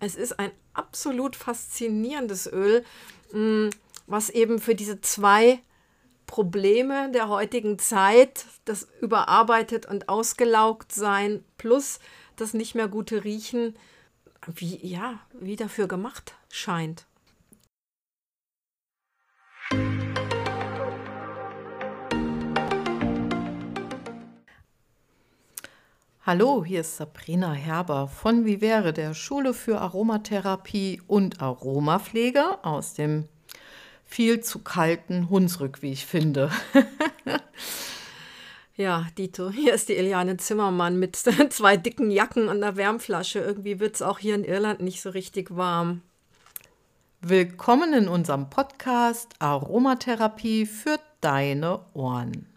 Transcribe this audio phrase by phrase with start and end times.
[0.00, 2.84] Es ist ein absolut faszinierendes Öl,
[3.32, 3.68] mm,
[4.06, 5.60] was eben für diese zwei
[6.26, 12.00] Probleme der heutigen Zeit, das überarbeitet und ausgelaugt sein plus
[12.36, 13.76] das nicht mehr gute Riechen,
[14.46, 17.06] wie ja, wie dafür gemacht scheint.
[26.26, 33.28] Hallo, hier ist Sabrina Herber von Vivere, der Schule für Aromatherapie und Aromapflege aus dem
[34.04, 36.50] viel zu kalten Hunsrück, wie ich finde.
[38.74, 41.14] ja, Dito, hier ist die Eliane Zimmermann mit
[41.50, 43.38] zwei dicken Jacken und einer Wärmflasche.
[43.38, 46.02] Irgendwie wird es auch hier in Irland nicht so richtig warm.
[47.20, 52.55] Willkommen in unserem Podcast Aromatherapie für deine Ohren.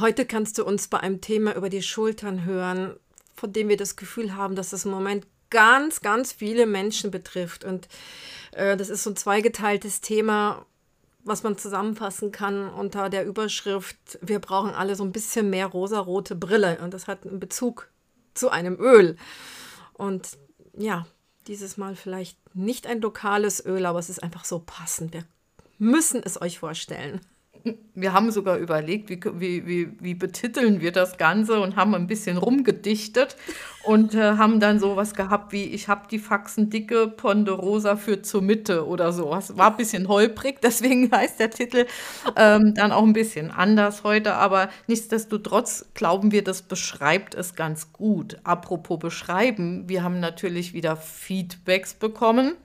[0.00, 2.96] Heute kannst du uns bei einem Thema über die Schultern hören,
[3.36, 7.62] von dem wir das Gefühl haben, dass es im Moment ganz, ganz viele Menschen betrifft.
[7.62, 7.86] Und
[8.52, 10.66] äh, das ist so ein zweigeteiltes Thema,
[11.22, 16.34] was man zusammenfassen kann unter der Überschrift, wir brauchen alle so ein bisschen mehr rosarote
[16.34, 16.78] Brille.
[16.82, 17.88] Und das hat einen Bezug
[18.34, 19.16] zu einem Öl.
[19.92, 20.30] Und
[20.76, 21.06] ja,
[21.46, 25.12] dieses Mal vielleicht nicht ein lokales Öl, aber es ist einfach so passend.
[25.12, 25.24] Wir
[25.78, 27.20] müssen es euch vorstellen
[27.94, 32.06] wir haben sogar überlegt, wie, wie, wie, wie betiteln wir das Ganze und haben ein
[32.06, 33.36] bisschen rumgedichtet
[33.84, 38.42] und äh, haben dann sowas gehabt wie, ich habe die Faxen dicke, Ponderosa für zur
[38.42, 39.34] Mitte oder so.
[39.34, 41.86] Es war ein bisschen holprig, deswegen heißt der Titel
[42.36, 47.92] ähm, dann auch ein bisschen anders heute, aber nichtsdestotrotz glauben wir, das beschreibt es ganz
[47.92, 48.38] gut.
[48.44, 52.56] Apropos beschreiben, wir haben natürlich wieder Feedbacks bekommen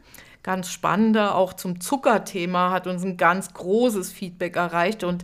[0.50, 5.24] ganz spannende, auch zum Zuckerthema hat uns ein ganz großes Feedback erreicht und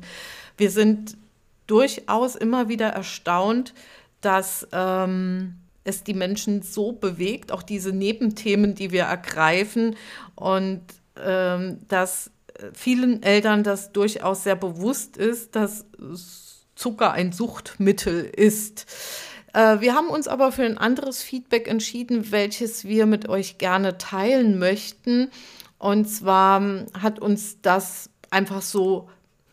[0.56, 1.18] wir sind
[1.66, 3.74] durchaus immer wieder erstaunt,
[4.22, 9.96] dass ähm, es die Menschen so bewegt, auch diese Nebenthemen, die wir ergreifen
[10.36, 10.82] und
[11.20, 12.30] ähm, dass
[12.74, 15.86] vielen Eltern das durchaus sehr bewusst ist, dass
[16.76, 18.86] Zucker ein Suchtmittel ist.
[19.56, 23.98] Äh, wir haben uns aber für ein anderes Feedback entschieden, welches wir mit euch gerne
[23.98, 25.32] teilen möchten.
[25.78, 26.62] Und zwar
[26.94, 29.10] hat uns das einfach so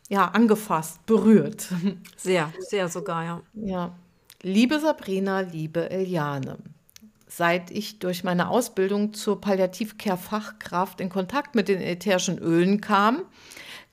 [0.09, 1.69] ja, angefasst, berührt.
[2.17, 3.43] Sehr, sehr sogar, ja.
[3.55, 3.95] Ja.
[4.43, 6.59] Liebe Sabrina, liebe Eliane,
[7.29, 13.23] seit ich durch meine Ausbildung zur Palliativcare-Fachkraft in Kontakt mit den ätherischen Ölen kam,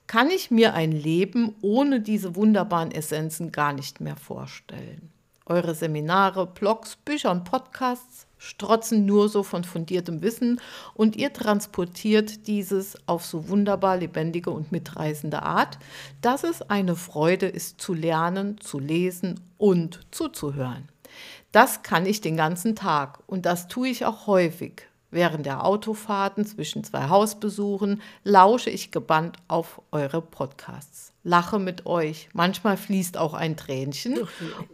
[0.08, 5.10] kann ich mir ein Leben ohne diese wunderbaren Essenzen gar nicht mehr vorstellen.
[5.50, 10.60] Eure Seminare, Blogs, Bücher und Podcasts strotzen nur so von fundiertem Wissen
[10.94, 15.80] und ihr transportiert dieses auf so wunderbar lebendige und mitreißende Art,
[16.20, 20.88] dass es eine Freude ist zu lernen, zu lesen und zuzuhören.
[21.50, 24.86] Das kann ich den ganzen Tag und das tue ich auch häufig.
[25.10, 32.28] Während der Autofahrten zwischen zwei Hausbesuchen lausche ich gebannt auf eure Podcasts, lache mit euch,
[32.32, 34.18] manchmal fließt auch ein Tränchen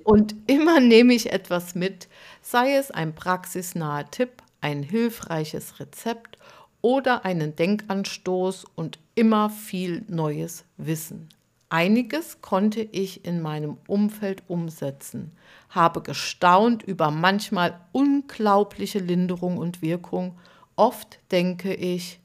[0.05, 2.09] und immer nehme ich etwas mit,
[2.41, 6.39] sei es ein praxisnaher Tipp, ein hilfreiches Rezept
[6.83, 11.29] oder einen Denkanstoß und immer viel neues Wissen.
[11.69, 15.33] Einiges konnte ich in meinem Umfeld umsetzen,
[15.69, 20.39] habe gestaunt über manchmal unglaubliche Linderung und Wirkung.
[20.77, 22.21] Oft denke ich,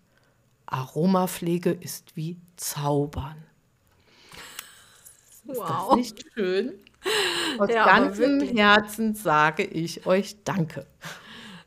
[0.67, 3.50] Aromapflege ist wie Zaubern.
[5.44, 5.57] Wow.
[5.57, 6.74] Ist das nicht schön?
[7.57, 10.85] Aus ja, ganzem Herzen sage ich euch Danke.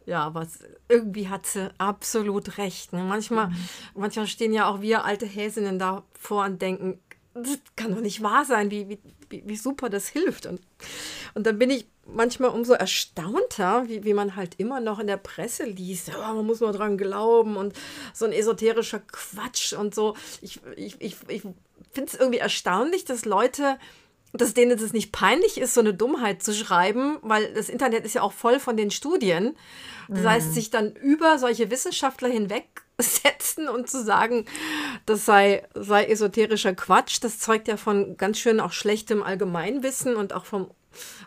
[0.06, 0.46] Ja, aber
[0.88, 2.92] irgendwie hat sie absolut recht.
[2.92, 3.02] Ne?
[3.02, 3.56] Manchmal, mhm.
[3.94, 7.00] manchmal stehen ja auch wir alte Häsinnen davor und denken,
[7.34, 10.46] das kann doch nicht wahr sein, wie, wie, wie super das hilft.
[10.46, 10.60] Und,
[11.34, 15.16] und dann bin ich manchmal umso erstaunter, wie, wie man halt immer noch in der
[15.16, 17.74] Presse liest, ja, man muss nur dran glauben und
[18.12, 20.14] so ein esoterischer Quatsch und so.
[20.42, 21.42] Ich, ich, ich, ich
[21.92, 23.78] finde es irgendwie erstaunlich, dass Leute
[24.34, 28.14] dass denen es nicht peinlich ist, so eine Dummheit zu schreiben, weil das Internet ist
[28.14, 29.56] ja auch voll von den Studien.
[30.08, 30.28] Das mhm.
[30.28, 34.44] heißt, sich dann über solche Wissenschaftler hinwegsetzen und zu sagen,
[35.06, 40.32] das sei, sei esoterischer Quatsch, das zeugt ja von ganz schön auch schlechtem Allgemeinwissen und
[40.32, 40.68] auch vom,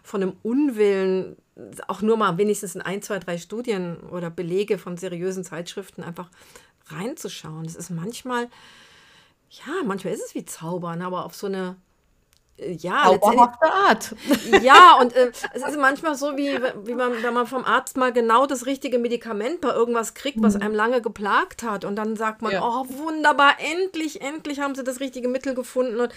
[0.03, 1.37] von einem Unwillen,
[1.87, 6.29] auch nur mal wenigstens in ein, zwei, drei Studien oder Belege von seriösen Zeitschriften einfach
[6.87, 7.63] reinzuschauen.
[7.63, 8.49] Das ist manchmal,
[9.49, 11.77] ja, manchmal ist es wie Zaubern, aber auf so eine
[12.57, 14.15] ja, Zauberhafte Art.
[14.63, 18.11] Ja, und äh, es ist manchmal so, wie, wie man, wenn man vom Arzt mal
[18.11, 21.85] genau das richtige Medikament bei irgendwas kriegt, was einem lange geplagt hat.
[21.85, 22.63] Und dann sagt man, Ja.
[22.63, 26.11] oh, wunderbar, endlich, endlich haben sie das richtige Mittel gefunden und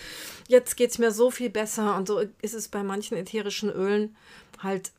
[0.48, 1.96] jetzt geht es mir so viel besser.
[1.96, 4.16] Und so ist es bei manchen ätherischen Ölen
[4.62, 4.92] halt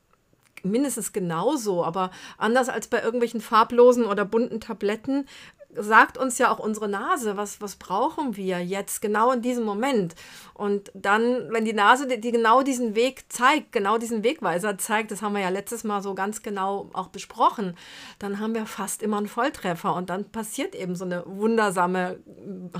[0.64, 5.28] mindestens genauso, aber anders als bei irgendwelchen farblosen oder bunten Tabletten
[5.76, 10.16] sagt uns ja auch unsere Nase, was, was brauchen wir jetzt genau in diesem Moment.
[10.54, 15.12] Und dann, wenn die Nase, die, die genau diesen Weg zeigt, genau diesen Wegweiser zeigt,
[15.12, 17.76] das haben wir ja letztes Mal so ganz genau auch besprochen,
[18.20, 22.20] dann haben wir fast immer einen Volltreffer und dann passiert eben so eine wundersame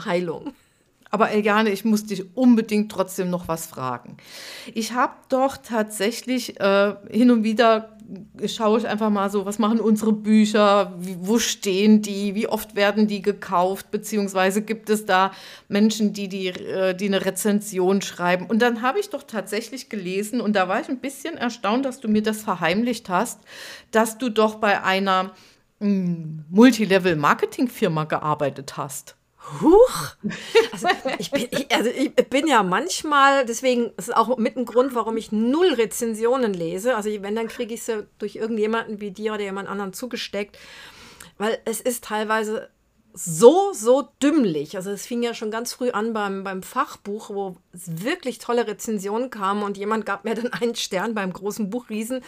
[0.06, 0.54] Heilung.
[1.12, 4.16] Aber Eliane, ich muss dich unbedingt trotzdem noch was fragen.
[4.74, 7.98] Ich habe doch tatsächlich äh, hin und wieder
[8.46, 12.76] schaue ich einfach mal so, was machen unsere Bücher, wie, wo stehen die, wie oft
[12.76, 15.32] werden die gekauft, beziehungsweise gibt es da
[15.68, 18.46] Menschen, die, die, äh, die eine Rezension schreiben.
[18.46, 22.00] Und dann habe ich doch tatsächlich gelesen, und da war ich ein bisschen erstaunt, dass
[22.00, 23.40] du mir das verheimlicht hast,
[23.92, 25.32] dass du doch bei einer
[25.80, 29.16] mm, Multilevel-Marketing-Firma gearbeitet hast.
[29.62, 30.16] Huch!
[30.72, 34.66] Also ich, bin, ich, also ich bin ja manchmal, deswegen ist es auch mit ein
[34.66, 36.96] Grund, warum ich null Rezensionen lese.
[36.96, 40.58] Also wenn, dann kriege ich sie durch irgendjemanden wie dir oder jemand anderen zugesteckt.
[41.38, 42.70] Weil es ist teilweise
[43.14, 44.76] so, so dümmlich.
[44.78, 49.30] Also es fing ja schon ganz früh an beim, beim Fachbuch, wo wirklich tolle Rezensionen
[49.30, 52.22] kamen und jemand gab mir dann einen Stern beim großen Buchriesen,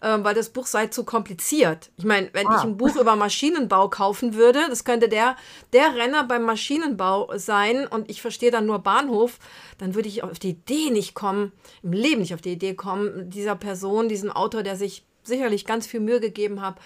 [0.00, 1.90] äh, weil das Buch sei zu kompliziert.
[1.96, 2.56] Ich meine, wenn Ah.
[2.58, 5.36] ich ein Buch über Maschinenbau kaufen würde, das könnte der,
[5.72, 9.38] der Renner beim Maschinenbau sein und ich verstehe dann nur Bahnhof,
[9.78, 11.52] dann würde ich auf die Idee nicht kommen,
[11.82, 15.86] im Leben nicht auf die Idee kommen, dieser Person, diesem Autor, der sich sicherlich ganz
[15.86, 16.76] viel Mühe gegeben hat,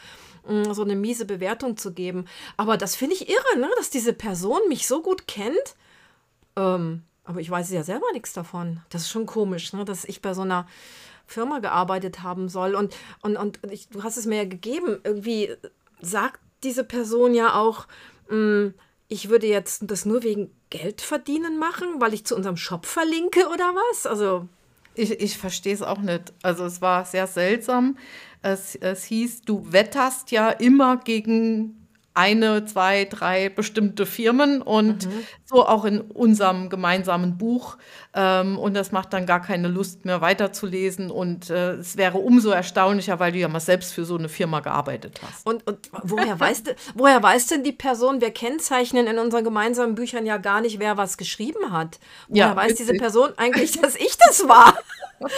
[0.48, 2.26] mh, so eine miese Bewertung zu geben.
[2.56, 3.68] Aber das finde ich irre, ne?
[3.76, 5.76] dass diese Person mich so gut kennt.
[6.56, 8.80] Ähm, aber ich weiß ja selber nichts davon.
[8.90, 9.84] Das ist schon komisch, ne?
[9.84, 10.66] dass ich bei so einer
[11.26, 12.74] Firma gearbeitet haben soll.
[12.74, 14.98] Und, und, und ich, du hast es mir ja gegeben.
[15.04, 15.54] Irgendwie
[16.00, 17.86] sagt diese Person ja auch,
[18.28, 18.72] mh,
[19.08, 23.48] ich würde jetzt das nur wegen Geld verdienen machen, weil ich zu unserem Shop verlinke
[23.48, 24.06] oder was?
[24.06, 24.46] Also,
[24.94, 26.32] Ich, ich verstehe es auch nicht.
[26.42, 27.96] Also es war sehr seltsam.
[28.43, 31.79] Es, es hieß, du wetterst ja immer gegen
[32.19, 35.08] eine, zwei, drei bestimmte Firmen und
[35.44, 37.76] so auch in unserem gemeinsamen Buch.
[38.12, 41.12] Ähm, und das macht dann gar keine Lust mehr weiterzulesen.
[41.12, 44.58] Und äh, es wäre umso erstaunlicher, weil du ja mal selbst für so eine Firma
[44.58, 45.46] gearbeitet hast.
[45.46, 46.64] Und, und woher, weiß,
[46.96, 50.96] woher weiß denn die Person, wir kennzeichnen in unseren gemeinsamen Büchern ja gar nicht, wer
[50.96, 52.00] was geschrieben hat?
[52.26, 52.94] Woher Ja, weiß diese.
[52.94, 54.76] Person eigentlich, dass ich das war?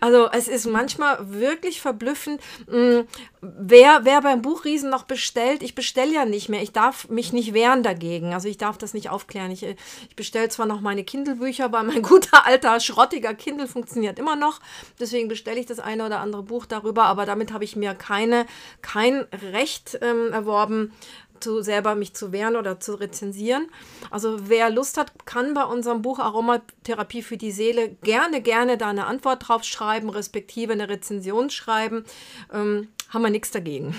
[0.00, 3.04] Also es ist manchmal wirklich verblüffend, mh,
[3.40, 5.62] wer, wer beim Buchriesen noch bestellt.
[5.62, 6.62] Ich bestelle ja nicht mehr.
[6.62, 8.34] Ich darf mich nicht wehren dagegen.
[8.34, 9.50] Also ich darf das nicht aufklären.
[9.50, 14.36] Ich, ich bestelle zwar noch meine Kindle-Bücher, aber mein guter alter schrottiger Kindle funktioniert immer
[14.36, 14.60] noch.
[14.98, 17.04] Deswegen bestelle ich das eine oder andere Buch darüber.
[17.04, 18.46] Aber damit habe ich mir keine,
[18.82, 20.92] kein Recht ähm, erworben,
[21.44, 23.68] zu selber mich zu wehren oder zu rezensieren.
[24.10, 28.88] Also wer Lust hat, kann bei unserem Buch Aromatherapie für die Seele gerne, gerne da
[28.88, 32.04] eine Antwort drauf schreiben, respektive eine Rezension schreiben.
[32.52, 33.94] Ähm, haben wir nichts dagegen.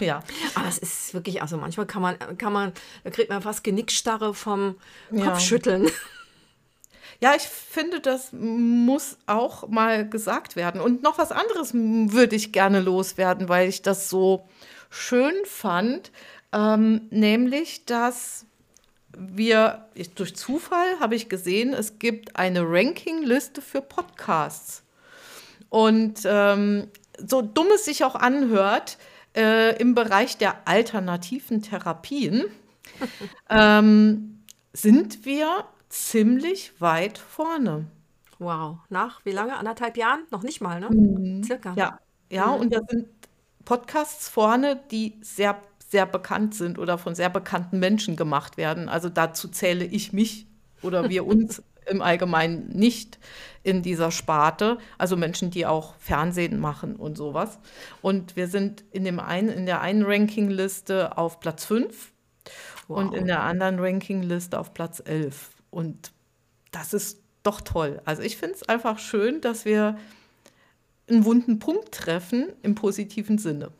[0.00, 0.24] Ja.
[0.56, 2.72] Aber es ist wirklich, also manchmal kann man, kann man,
[3.04, 4.74] da kriegt man fast Genickstarre vom
[5.12, 5.26] Ja.
[5.26, 5.88] Kopfschütteln.
[7.20, 10.80] Ja, ich finde, das muss auch mal gesagt werden.
[10.80, 14.48] Und noch was anderes würde ich gerne loswerden, weil ich das so
[14.94, 16.12] schön fand,
[16.52, 18.46] ähm, nämlich, dass
[19.16, 24.82] wir, ich, durch Zufall habe ich gesehen, es gibt eine Rankingliste für Podcasts.
[25.68, 26.88] Und ähm,
[27.18, 28.98] so dumm es sich auch anhört,
[29.36, 32.44] äh, im Bereich der alternativen Therapien
[33.50, 34.42] ähm,
[34.72, 37.86] sind wir ziemlich weit vorne.
[38.38, 38.78] Wow.
[38.88, 39.56] Nach wie lange?
[39.56, 40.22] Anderthalb Jahren?
[40.30, 41.42] Noch nicht mal, ne?
[41.44, 41.74] Circa.
[41.76, 41.98] Ja,
[42.30, 43.08] ja, und da sind
[43.64, 48.88] Podcasts vorne, die sehr, sehr bekannt sind oder von sehr bekannten Menschen gemacht werden.
[48.88, 50.46] Also dazu zähle ich mich
[50.82, 53.18] oder wir uns im Allgemeinen nicht
[53.62, 54.78] in dieser Sparte.
[54.98, 57.58] Also Menschen, die auch Fernsehen machen und sowas.
[58.02, 62.12] Und wir sind in, dem einen, in der einen Rankingliste auf Platz 5
[62.88, 63.16] und Wow.
[63.16, 65.50] in der anderen Rankingliste auf Platz 11.
[65.70, 66.12] Und
[66.70, 68.00] das ist doch toll.
[68.04, 69.96] Also ich finde es einfach schön, dass wir
[71.08, 73.70] einen wunden Punkt treffen im positiven Sinne.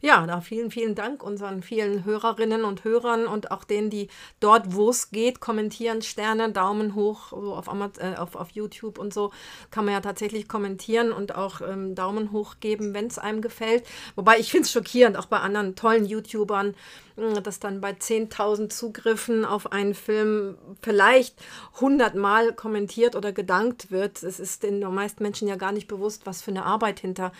[0.00, 4.74] Ja, da vielen, vielen Dank unseren vielen Hörerinnen und Hörern und auch denen, die dort,
[4.74, 9.12] wo es geht, kommentieren, Sterne, Daumen hoch, so auf, Amaz äh, auf, auf YouTube und
[9.12, 9.32] so
[9.72, 13.84] kann man ja tatsächlich kommentieren und auch ähm, Daumen hoch geben, wenn es einem gefällt.
[14.14, 16.76] Wobei ich finde es schockierend, auch bei anderen tollen YouTubern,
[17.16, 21.34] hm, dass dann bei 10.000 Zugriffen auf einen Film vielleicht
[21.76, 24.22] 100 Mal kommentiert oder gedankt wird.
[24.22, 27.32] Es ist den meisten Menschen ja gar nicht bewusst, was für eine Arbeit hinter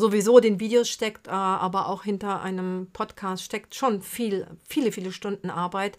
[0.00, 5.12] sowieso den Videos steckt, äh, aber auch hinter einem Podcast steckt schon viel, viele, viele
[5.12, 5.96] Stunden Arbeit.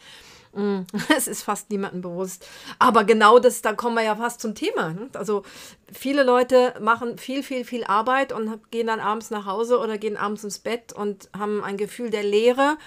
[0.53, 0.81] Mm,
[1.15, 2.47] es ist fast niemandem bewusst.
[2.79, 4.93] Aber genau das, da kommen wir ja fast zum Thema.
[4.93, 5.09] Ne?
[5.13, 5.43] Also
[5.91, 10.17] viele Leute machen viel, viel, viel Arbeit und gehen dann abends nach Hause oder gehen
[10.17, 12.77] abends ins Bett und haben ein Gefühl der Leere,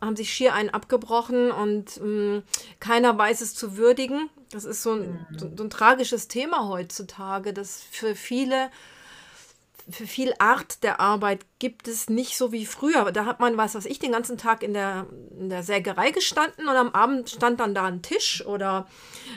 [0.00, 2.42] haben sich schier einen abgebrochen und mh, mm,
[2.80, 4.28] keiner weiß es zu würdigen.
[4.50, 8.70] Das ist so ein, so, so ein tragisches Thema heutzutage, das für viele
[9.88, 13.12] für viel Art der Arbeit gibt es nicht so wie früher.
[13.12, 15.06] Da hat man, was weiß ich, den ganzen Tag in der,
[15.38, 18.86] in der Sägerei gestanden und am Abend stand dann da ein Tisch oder,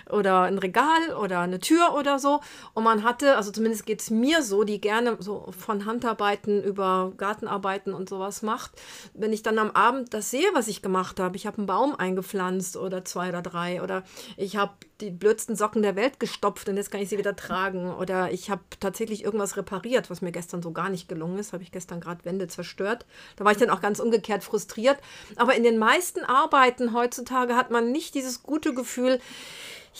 [0.09, 2.39] oder ein Regal oder eine Tür oder so.
[2.73, 7.11] Und man hatte, also zumindest geht es mir so, die gerne so von Handarbeiten über
[7.17, 8.71] Gartenarbeiten und sowas macht.
[9.13, 11.95] Wenn ich dann am Abend das sehe, was ich gemacht habe, ich habe einen Baum
[11.95, 14.03] eingepflanzt oder zwei oder drei oder
[14.37, 17.93] ich habe die blödsten Socken der Welt gestopft und jetzt kann ich sie wieder tragen.
[17.93, 21.53] Oder ich habe tatsächlich irgendwas repariert, was mir gestern so gar nicht gelungen ist.
[21.53, 23.05] Habe ich gestern gerade Wände zerstört.
[23.35, 24.97] Da war ich dann auch ganz umgekehrt frustriert.
[25.35, 29.19] Aber in den meisten Arbeiten heutzutage hat man nicht dieses gute Gefühl,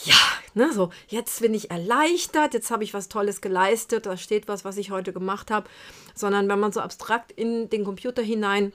[0.04, 0.14] ja,
[0.54, 4.64] ne, so, jetzt bin ich erleichtert, jetzt habe ich was Tolles geleistet, da steht was,
[4.64, 5.68] was ich heute gemacht habe,
[6.14, 8.72] sondern wenn man so abstrakt in den Computer hinein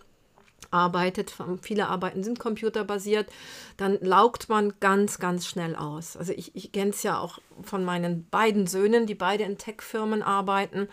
[0.72, 3.29] arbeitet, viele Arbeiten sind computerbasiert,
[3.77, 6.17] dann laugt man ganz, ganz schnell aus.
[6.17, 10.22] Also ich, ich kenne es ja auch von meinen beiden Söhnen, die beide in Tech-Firmen
[10.24, 10.88] arbeiten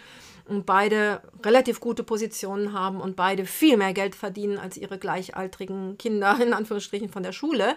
[0.46, 5.96] und beide relativ gute Positionen haben und beide viel mehr Geld verdienen als ihre gleichaltrigen
[5.96, 7.76] Kinder, in Anführungsstrichen, von der Schule.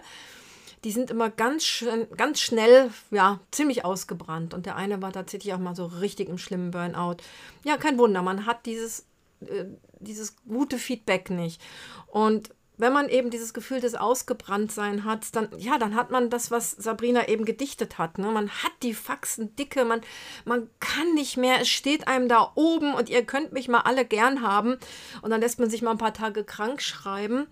[0.82, 1.84] Die sind immer ganz,
[2.16, 4.52] ganz schnell, ja, ziemlich ausgebrannt.
[4.52, 7.16] Und der eine war tatsächlich auch mal so richtig im schlimmen Burnout.
[7.64, 9.06] Ja, kein Wunder, man hat dieses
[9.40, 9.64] äh,
[10.04, 11.60] dieses gute Feedback nicht.
[12.06, 16.50] Und wenn man eben dieses Gefühl des Ausgebranntsein hat, dann, ja, dann hat man das,
[16.50, 18.18] was Sabrina eben gedichtet hat.
[18.18, 18.26] Ne?
[18.32, 20.00] Man hat die Faxen dicke, man,
[20.44, 24.04] man kann nicht mehr, es steht einem da oben und ihr könnt mich mal alle
[24.04, 24.76] gern haben.
[25.22, 27.46] Und dann lässt man sich mal ein paar Tage krank schreiben.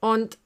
[0.00, 0.38] Und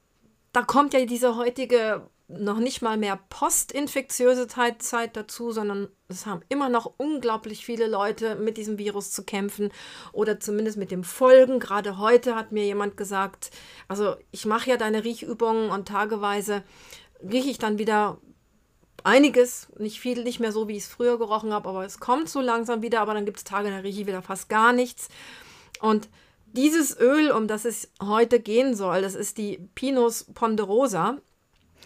[0.53, 6.41] da kommt ja diese heutige noch nicht mal mehr postinfektiöse Zeit dazu, sondern es haben
[6.49, 9.71] immer noch unglaublich viele Leute mit diesem Virus zu kämpfen
[10.13, 11.61] oder zumindest mit dem Folgen.
[11.61, 13.51] Gerade heute hat mir jemand gesagt,
[13.89, 16.63] also ich mache ja deine Riechübungen und tageweise
[17.23, 18.19] rieche ich dann wieder
[19.03, 22.31] einiges, nicht viel, nicht mehr so, wie ich es früher gerochen habe, aber es kommt
[22.31, 25.09] so langsam wieder, aber dann gibt es Tage, da rieche ich wieder fast gar nichts.
[25.81, 26.09] Und
[26.47, 31.19] dieses Öl, um das es heute gehen soll, das ist die Pinus ponderosa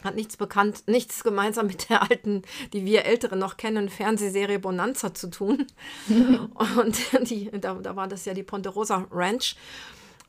[0.04, 5.14] hat nichts bekannt, nichts gemeinsam mit der alten, die wir Älteren noch kennen, Fernsehserie Bonanza
[5.14, 5.66] zu tun.
[6.08, 9.56] und die, da, da war das ja die Ponderosa Ranch.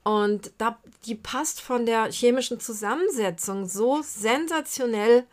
[0.03, 5.25] Und da, die passt von der chemischen Zusammensetzung so sensationell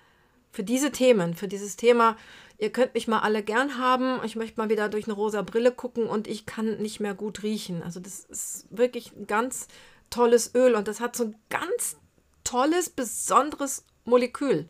[0.50, 2.16] für diese Themen, für dieses Thema,
[2.58, 5.72] ihr könnt mich mal alle gern haben, ich möchte mal wieder durch eine rosa Brille
[5.72, 7.82] gucken und ich kann nicht mehr gut riechen.
[7.82, 9.68] Also das ist wirklich ein ganz
[10.10, 11.96] tolles Öl und das hat so ein ganz
[12.44, 14.68] tolles, besonderes Molekül.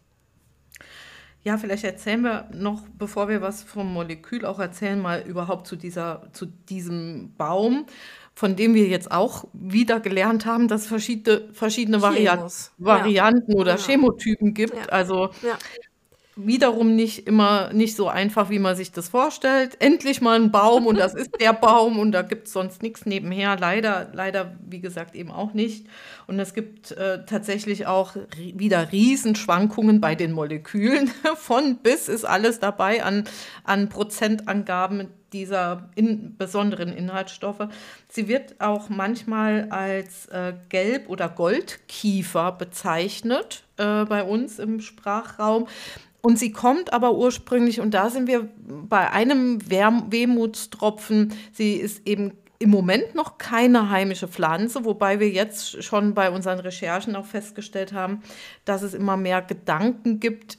[1.47, 5.77] Ja, vielleicht erzählen wir noch, bevor wir was vom Molekül auch erzählen, mal überhaupt zu,
[5.77, 7.87] dieser, zu diesem Baum,
[8.35, 13.59] von dem wir jetzt auch wieder gelernt haben, dass es verschiedene, verschiedene Varianten, Varianten ja.
[13.59, 13.79] oder ja.
[13.79, 14.75] Chemotypen gibt.
[14.75, 14.87] Ja.
[14.87, 15.31] Also
[16.37, 19.81] wiederum nicht immer nicht so einfach, wie man sich das vorstellt.
[19.81, 23.07] Endlich mal ein Baum und das ist der Baum und da gibt es sonst nichts
[23.07, 23.57] nebenher.
[23.59, 25.87] Leider, leider, wie gesagt, eben auch nicht.
[26.27, 31.11] Und es gibt äh, tatsächlich auch wieder Riesenschwankungen bei den Molekülen.
[31.37, 33.25] Von bis ist alles dabei an,
[33.65, 37.69] an Prozentangaben dieser in, besonderen Inhaltsstoffe.
[38.09, 45.67] Sie wird auch manchmal als äh, Gelb- oder Goldkiefer bezeichnet äh, bei uns im Sprachraum.
[46.27, 52.33] Und sie kommt aber ursprünglich, und da sind wir bei einem Wehmutstropfen, sie ist eben
[52.59, 57.93] im Moment noch keine heimische Pflanze, wobei wir jetzt schon bei unseren Recherchen auch festgestellt
[57.93, 58.25] haben,
[58.65, 60.59] dass es immer mehr Gedanken gibt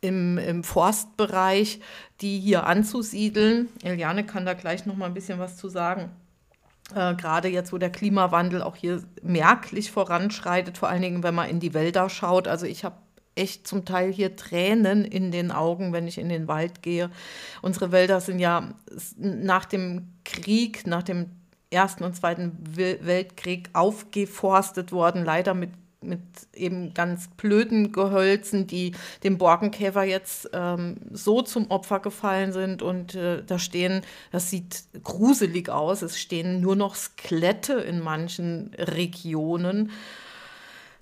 [0.00, 1.78] im, im Forstbereich,
[2.20, 3.68] die hier anzusiedeln.
[3.84, 6.10] Eliane kann da gleich noch mal ein bisschen was zu sagen.
[6.92, 11.48] Äh, gerade jetzt, wo der Klimawandel auch hier merklich voranschreitet, vor allen Dingen, wenn man
[11.48, 12.48] in die Wälder schaut.
[12.48, 12.96] Also ich habe
[13.38, 17.10] echt zum Teil hier Tränen in den Augen, wenn ich in den Wald gehe.
[17.62, 18.74] Unsere Wälder sind ja
[19.16, 21.30] nach dem Krieg, nach dem
[21.70, 26.20] Ersten und Zweiten Weltkrieg aufgeforstet worden, leider mit mit
[26.54, 28.92] eben ganz blöden Gehölzen, die
[29.24, 32.82] dem Borkenkäfer jetzt ähm, so zum Opfer gefallen sind.
[32.82, 38.70] Und äh, da stehen, das sieht gruselig aus, es stehen nur noch Skelette in manchen
[38.78, 39.90] Regionen.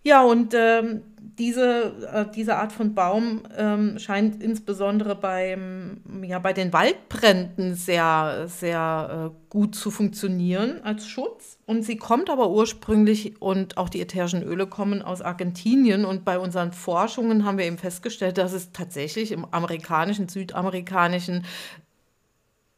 [0.07, 1.03] Ja, und ähm,
[1.37, 8.45] diese, äh, diese Art von Baum ähm, scheint insbesondere beim, ja, bei den Waldbränden sehr,
[8.47, 11.59] sehr äh, gut zu funktionieren als Schutz.
[11.67, 16.05] Und sie kommt aber ursprünglich und auch die ätherischen Öle kommen aus Argentinien.
[16.05, 21.45] Und bei unseren Forschungen haben wir eben festgestellt, dass es tatsächlich im amerikanischen, südamerikanischen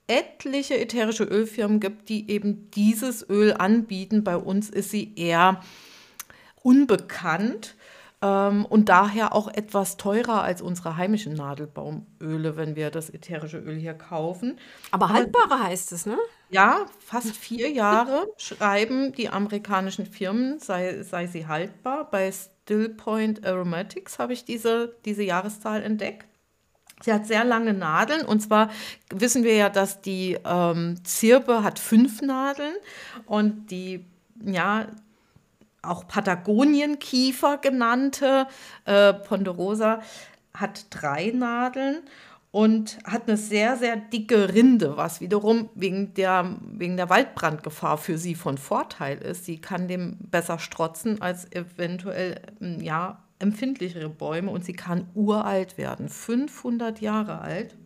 [0.07, 4.25] etliche ätherische Ölfirmen gibt, die eben dieses Öl anbieten.
[4.25, 5.61] Bei uns ist sie eher
[6.63, 7.75] unbekannt
[8.21, 13.77] ähm, und daher auch etwas teurer als unsere heimischen Nadelbaumöle, wenn wir das ätherische Öl
[13.77, 14.59] hier kaufen.
[14.91, 16.19] Aber haltbare heißt es, ne?
[16.51, 22.11] Ja, fast vier Jahre schreiben die amerikanischen Firmen, sei, sei sie haltbar.
[22.11, 26.27] Bei Stillpoint Aromatics habe ich diese, diese Jahreszahl entdeckt.
[27.01, 28.71] Sie hat sehr lange Nadeln und zwar
[29.11, 32.75] wissen wir ja, dass die ähm, Zirbe hat fünf Nadeln
[33.27, 34.05] und die
[34.45, 34.89] ja,
[35.89, 38.47] auch Patagonienkiefer genannte,
[38.85, 40.01] äh, Ponderosa,
[40.55, 42.03] hat drei Nadeln
[42.51, 48.19] und hat eine sehr, sehr dicke Rinde, was wiederum wegen der, wegen der Waldbrandgefahr für
[48.19, 49.45] sie von Vorteil ist.
[49.45, 55.79] Sie kann dem besser strotzen als eventuell hm, ja, empfindlichere Bäume und sie kann uralt
[55.79, 57.77] werden, 500 Jahre alt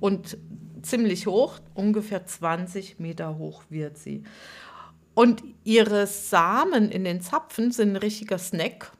[0.00, 0.38] und
[0.82, 4.24] ziemlich hoch, ungefähr 20 Meter hoch wird sie.
[5.20, 8.90] Und ihre Samen in den Zapfen sind ein richtiger Snack.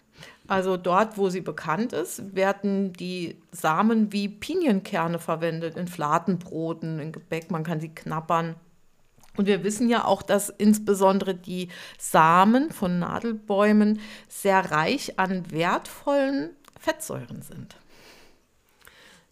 [0.49, 7.13] Also dort, wo sie bekannt ist, werden die Samen wie Pinienkerne verwendet in Fladenbroten, in
[7.13, 7.51] Gebäck.
[7.51, 8.57] Man kann sie knabbern.
[9.39, 13.99] Und wir wissen ja auch, dass insbesondere die Samen von Nadelbäumen
[14.29, 17.77] sehr reich an wertvollen Fettsäuren sind.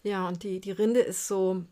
[0.01, 1.65] Ja, und die, die Rinde ist so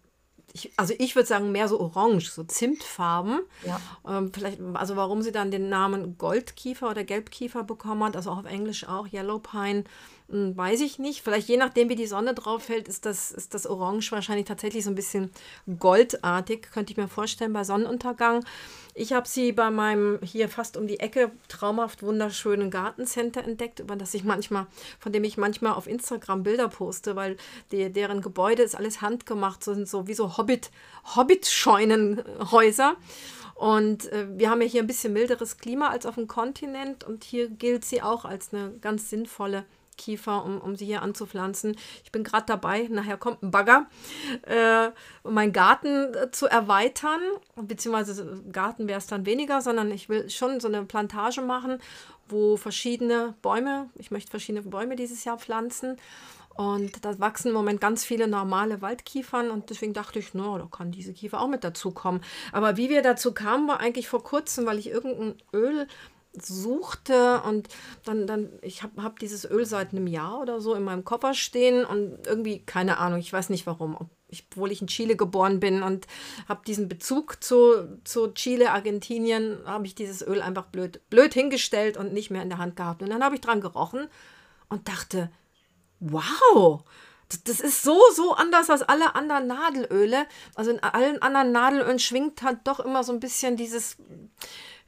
[0.53, 3.41] ich, also ich würde sagen, mehr so orange, so Zimtfarben.
[3.65, 3.79] Ja.
[4.07, 8.39] Ähm, vielleicht, also warum sie dann den Namen Goldkiefer oder Gelbkiefer bekommen hat, also auch
[8.39, 9.83] auf Englisch auch, Yellow Pine,
[10.29, 11.21] hm, weiß ich nicht.
[11.21, 14.83] Vielleicht je nachdem, wie die Sonne drauf fällt, ist das, ist das Orange wahrscheinlich tatsächlich
[14.83, 15.31] so ein bisschen
[15.79, 18.43] goldartig, könnte ich mir vorstellen, bei Sonnenuntergang.
[18.99, 23.95] Ich habe sie bei meinem hier fast um die Ecke traumhaft wunderschönen Gartencenter entdeckt, über
[23.95, 24.65] das ich manchmal,
[24.97, 27.37] von dem ich manchmal auf Instagram Bilder poste, weil
[27.71, 30.71] die, deren Gebäude ist alles handgemacht, so sind so wie so Hobbit,
[31.15, 32.95] Hobbit-Scheunenhäuser.
[33.53, 37.23] Und äh, wir haben ja hier ein bisschen milderes Klima als auf dem Kontinent und
[37.23, 39.65] hier gilt sie auch als eine ganz sinnvolle
[39.97, 41.75] Kiefer, um, um sie hier anzupflanzen.
[42.03, 43.87] Ich bin gerade dabei, nachher kommt ein Bagger,
[44.43, 44.89] äh,
[45.23, 47.19] um meinen Garten äh, zu erweitern.
[47.55, 51.79] Beziehungsweise Garten wäre es dann weniger, sondern ich will schon so eine Plantage machen,
[52.29, 55.97] wo verschiedene Bäume, ich möchte verschiedene Bäume dieses Jahr pflanzen.
[56.57, 60.65] Und da wachsen im Moment ganz viele normale Waldkiefern und deswegen dachte ich, no, da
[60.65, 62.21] kann diese Kiefer auch mit dazu kommen.
[62.51, 65.87] Aber wie wir dazu kamen, war eigentlich vor kurzem, weil ich irgendein Öl
[66.41, 67.69] suchte und
[68.05, 71.33] dann, dann ich habe hab dieses Öl seit einem Jahr oder so in meinem Koffer
[71.33, 75.83] stehen und irgendwie, keine Ahnung, ich weiß nicht warum, obwohl ich in Chile geboren bin
[75.83, 76.07] und
[76.47, 81.97] habe diesen Bezug zu, zu Chile, Argentinien, habe ich dieses Öl einfach blöd, blöd hingestellt
[81.97, 83.01] und nicht mehr in der Hand gehabt.
[83.01, 84.07] Und dann habe ich dran gerochen
[84.69, 85.31] und dachte,
[85.99, 86.83] wow,
[87.43, 90.25] das ist so, so anders als alle anderen Nadelöle.
[90.55, 93.97] Also in allen anderen Nadelölen schwingt halt doch immer so ein bisschen dieses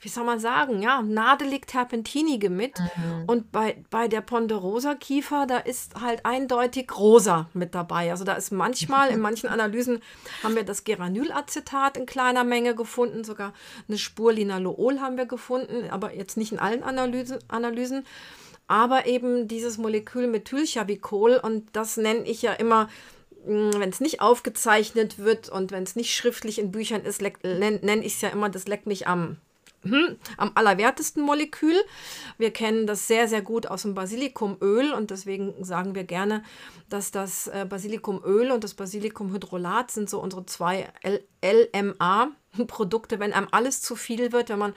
[0.02, 2.80] wie soll man sagen, ja, nadelig terpentinige mit.
[2.80, 3.24] Mhm.
[3.28, 8.12] Und bei, bei der Ponderosa Kiefer, da ist halt eindeutig rosa mit dabei.
[8.12, 10.02] Also da ist manchmal, in manchen Analysen
[10.42, 13.54] haben wir das Geranylacetat in kleiner Menge gefunden, sogar
[13.88, 18.06] eine Spur Linalool haben wir gefunden, aber jetzt nicht in allen Analyse, Analysen.
[18.68, 22.88] Aber eben dieses Molekül Methylchavicol und das nenne ich ja immer
[23.46, 28.06] hm, wenn es nicht aufgezeichnet wird und wenn es nicht schriftlich in Büchern ist, nenne
[28.06, 29.38] ich es ja immer, das leckt mich am
[29.84, 31.76] hm, am allerwertesten Molekül.
[32.38, 36.44] Wir kennen das sehr, sehr gut aus dem Basilikumöl und deswegen sagen wir gerne,
[36.90, 40.90] dass das äh, Basilikumöl und das Basilikumhydrolat sind so unsere zwei
[41.42, 44.74] LMA-Produkte, wenn einem alles zu viel wird, wenn man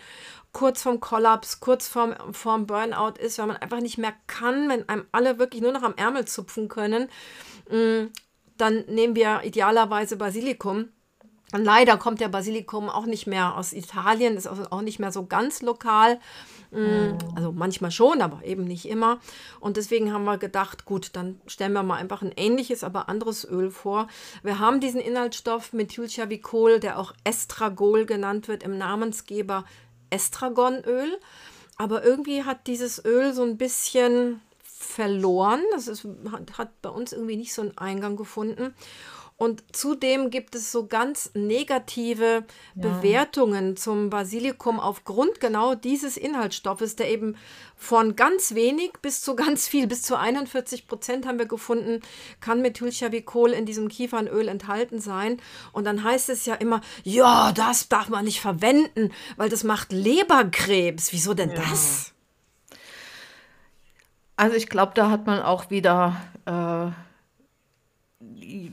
[0.53, 4.89] kurz vorm Kollaps, kurz vorm, vorm Burnout ist, wenn man einfach nicht mehr kann, wenn
[4.89, 7.09] einem alle wirklich nur noch am Ärmel zupfen können,
[7.69, 8.11] hm,
[8.57, 10.91] dann nehmen wir idealerweise Basilikum
[11.53, 15.63] leider kommt der Basilikum auch nicht mehr aus Italien, ist auch nicht mehr so ganz
[15.63, 16.19] lokal.
[16.71, 19.21] Mm, also manchmal schon, aber eben nicht immer.
[19.61, 23.45] Und deswegen haben wir gedacht, gut, dann stellen wir mal einfach ein ähnliches, aber anderes
[23.45, 24.09] Öl vor.
[24.43, 29.65] Wir haben diesen Inhaltsstoff Methylchavicol, der auch Estragol genannt wird, im Namensgeber
[30.09, 31.19] Estragonöl.
[31.77, 35.61] Aber irgendwie hat dieses Öl so ein bisschen verloren.
[35.73, 38.75] Das ist, hat, hat bei uns irgendwie nicht so einen Eingang gefunden.
[39.43, 42.43] Und zudem gibt es so ganz negative ja.
[42.77, 47.35] Bewertungen zum Basilikum aufgrund genau dieses Inhaltsstoffes, der eben
[47.75, 52.03] von ganz wenig bis zu ganz viel, bis zu 41 Prozent haben wir gefunden,
[52.39, 55.43] kann Methylchavicol in diesem Kiefernöl enthalten sein.
[55.73, 59.91] Und dann heißt es ja immer, ja, das darf man nicht verwenden, weil das macht
[59.91, 61.13] Leberkrebs.
[61.13, 61.57] Wieso denn ja.
[61.57, 62.13] das?
[64.37, 66.23] Also ich glaube, da hat man auch wieder...
[66.47, 66.93] Äh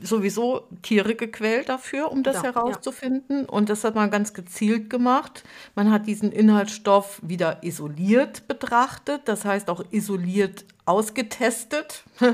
[0.02, 3.42] sowieso Tiere gequält dafür, um das ja, herauszufinden.
[3.42, 3.48] Ja.
[3.48, 5.44] Und das hat man ganz gezielt gemacht.
[5.74, 12.02] Man hat diesen Inhaltsstoff wieder isoliert betrachtet, das heißt auch isoliert ausgetestet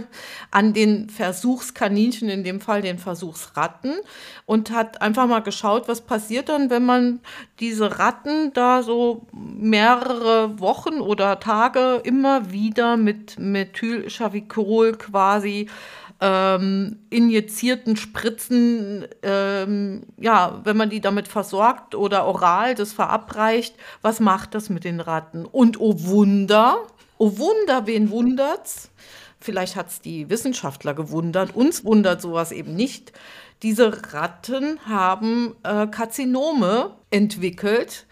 [0.51, 3.95] an den Versuchskaninchen, in dem Fall den Versuchsratten,
[4.47, 7.21] und hat einfach mal geschaut, was passiert dann, wenn man
[7.61, 15.69] diese Ratten da so mehrere Wochen oder Tage immer wieder mit Methylchavicol quasi
[16.21, 24.21] ähm, injizierten Spritzen, ähm, ja, wenn man die damit versorgt oder oral das verabreicht, was
[24.21, 25.45] macht das mit den Ratten?
[25.45, 26.79] Und oh Wunder,
[27.19, 28.91] oh Wunder, wen wundert's?
[29.41, 33.13] Vielleicht hat es die Wissenschaftler gewundert, uns wundert sowas eben nicht.
[33.63, 38.07] Diese Ratten haben äh, Karzinome entwickelt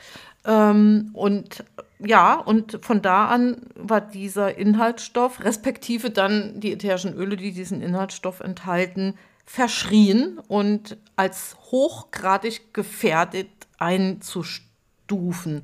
[0.45, 1.64] ähm, und
[2.05, 7.81] ja, und von da an war dieser Inhaltsstoff, respektive dann die ätherischen Öle, die diesen
[7.81, 9.14] Inhaltsstoff enthalten,
[9.47, 15.62] verschrien und als hochgradig gefährdet einzustufen.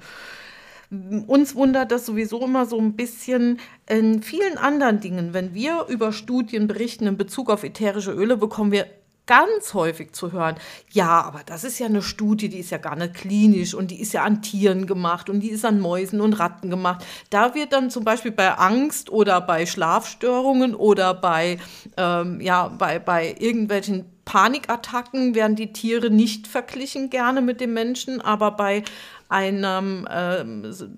[1.26, 5.33] Uns wundert das sowieso immer so ein bisschen in vielen anderen Dingen.
[5.33, 8.87] Wenn wir über Studien berichten in Bezug auf ätherische Öle, bekommen wir
[9.30, 10.56] ganz häufig zu hören,
[10.90, 14.00] ja, aber das ist ja eine Studie, die ist ja gar nicht klinisch und die
[14.00, 17.06] ist ja an Tieren gemacht und die ist an Mäusen und Ratten gemacht.
[17.30, 21.58] Da wird dann zum Beispiel bei Angst oder bei Schlafstörungen oder bei,
[21.96, 28.20] ähm, ja, bei, bei irgendwelchen Panikattacken werden die Tiere nicht verglichen gerne mit dem Menschen,
[28.20, 28.82] aber bei
[29.28, 30.44] einem, äh,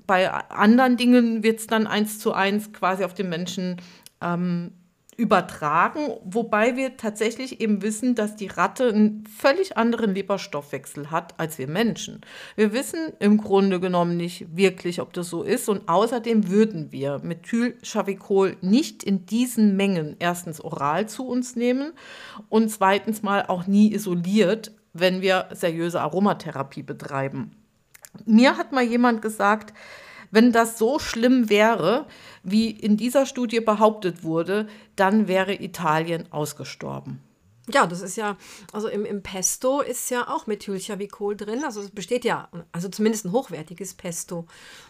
[0.06, 3.76] bei anderen Dingen wird es dann eins zu eins quasi auf den Menschen
[4.22, 4.72] ähm,
[5.22, 11.58] übertragen, wobei wir tatsächlich eben wissen, dass die Ratte einen völlig anderen Leberstoffwechsel hat als
[11.58, 12.22] wir Menschen.
[12.56, 17.20] Wir wissen im Grunde genommen nicht wirklich, ob das so ist und außerdem würden wir
[17.22, 21.92] Methylchavicol nicht in diesen Mengen erstens oral zu uns nehmen
[22.48, 27.52] und zweitens mal auch nie isoliert, wenn wir seriöse Aromatherapie betreiben.
[28.24, 29.72] Mir hat mal jemand gesagt,
[30.32, 32.06] wenn das so schlimm wäre,
[32.42, 37.20] wie in dieser Studie behauptet wurde, dann wäre Italien ausgestorben.
[37.70, 38.36] Ja, das ist ja,
[38.72, 41.62] also im, im Pesto ist ja auch Methylchavicol drin.
[41.64, 44.46] Also es besteht ja, also zumindest ein hochwertiges Pesto,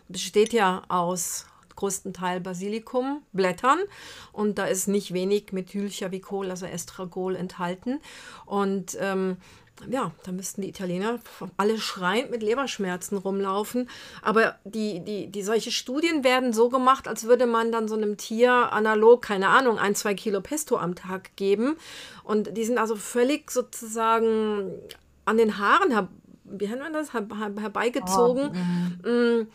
[0.08, 3.78] besteht ja aus größten Teil Basilikum, Blättern
[4.32, 8.00] und da ist nicht wenig Methylchavicol, also Estragol enthalten.
[8.46, 9.36] Und ähm,
[9.88, 11.18] ja, da müssten die Italiener
[11.56, 13.88] alle schreiend mit Leberschmerzen rumlaufen.
[14.22, 18.16] Aber die, die, die solche Studien werden so gemacht, als würde man dann so einem
[18.16, 21.76] Tier analog, keine Ahnung, ein, zwei Kilo Pesto am Tag geben.
[22.24, 24.70] Und die sind also völlig sozusagen
[25.24, 26.08] an den Haaren her,
[26.44, 27.26] wie nennt man das, her,
[27.60, 28.50] herbeigezogen.
[29.04, 29.46] Oh,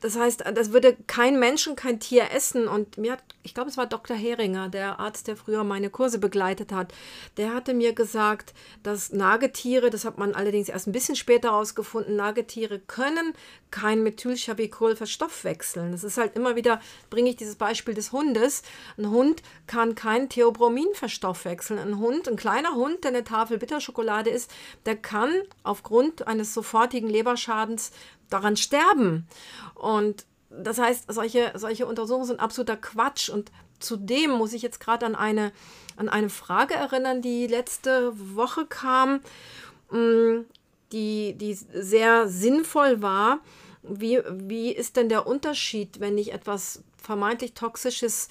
[0.00, 2.68] das heißt, das würde kein Mensch und kein Tier essen.
[2.68, 4.14] Und mir hat, ich glaube, es war Dr.
[4.14, 6.92] Heringer, der Arzt, der früher meine Kurse begleitet hat,
[7.38, 12.14] der hatte mir gesagt, dass Nagetiere, das hat man allerdings erst ein bisschen später herausgefunden,
[12.14, 13.32] Nagetiere können
[13.70, 15.92] kein Methylchavicol verstoffwechseln.
[15.92, 18.62] Das ist halt immer wieder, bringe ich dieses Beispiel des Hundes.
[18.98, 21.80] Ein Hund kann kein Theobromin verstoffwechseln.
[21.80, 24.50] Ein Hund, ein kleiner Hund, der eine Tafel Bitterschokolade ist,
[24.84, 25.32] der kann
[25.62, 27.92] aufgrund eines sofortigen Leberschadens
[28.28, 29.26] daran sterben.
[29.74, 33.28] Und das heißt, solche, solche Untersuchungen sind absoluter Quatsch.
[33.28, 35.52] Und zudem muss ich jetzt gerade an eine,
[35.96, 39.20] an eine Frage erinnern, die letzte Woche kam,
[39.90, 40.44] mm,
[40.92, 43.40] die, die sehr sinnvoll war.
[43.82, 48.28] Wie, wie ist denn der Unterschied, wenn ich etwas vermeintlich Toxisches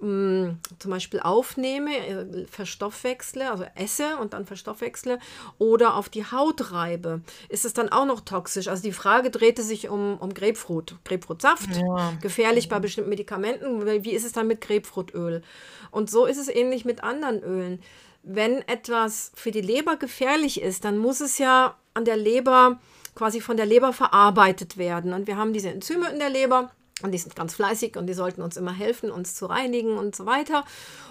[0.00, 5.18] mh, zum Beispiel aufnehme, äh, verstoffwechsle, also esse und dann verstoffwechsle
[5.58, 8.68] oder auf die Haut reibe, ist es dann auch noch toxisch?
[8.68, 12.12] Also die Frage drehte sich um, um Grapefruit, Grapefruitsaft, ja.
[12.20, 13.86] gefährlich bei bestimmten Medikamenten.
[14.04, 15.42] Wie ist es dann mit Grapefruitöl?
[15.90, 17.82] Und so ist es ähnlich mit anderen Ölen.
[18.22, 22.78] wenn etwas für die Leber gefährlich ist, dann muss es ja an der Leber
[23.14, 25.12] quasi von der Leber verarbeitet werden.
[25.12, 26.70] Und wir haben diese Enzyme in der Leber
[27.02, 30.14] und die sind ganz fleißig und die sollten uns immer helfen, uns zu reinigen und
[30.14, 30.64] so weiter.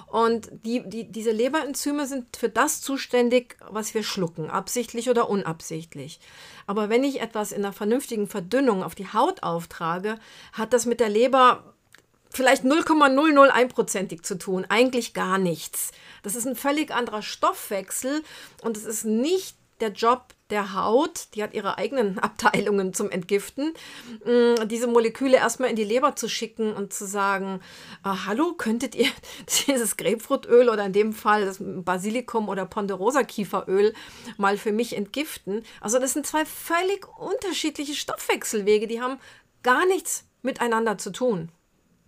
[0.07, 6.19] Und die, die, diese Leberenzyme sind für das zuständig, was wir schlucken, absichtlich oder unabsichtlich.
[6.65, 10.17] Aber wenn ich etwas in einer vernünftigen Verdünnung auf die Haut auftrage,
[10.53, 11.73] hat das mit der Leber
[12.31, 15.91] vielleicht 0,001%ig zu tun, eigentlich gar nichts.
[16.23, 18.23] Das ist ein völlig anderer Stoffwechsel
[18.61, 23.73] und es ist nicht der Job der Haut, die hat ihre eigenen Abteilungen zum Entgiften,
[24.25, 27.61] mm, diese Moleküle erstmal in die Leber zu schicken und zu sagen,
[28.03, 29.09] ah, hallo, könntet ihr
[29.67, 33.93] dieses Grapefruitöl oder in dem Fall das Basilikum oder Ponderosa Kieferöl
[34.37, 35.63] mal für mich entgiften?
[35.81, 39.19] Also das sind zwei völlig unterschiedliche Stoffwechselwege, die haben
[39.63, 41.51] gar nichts miteinander zu tun.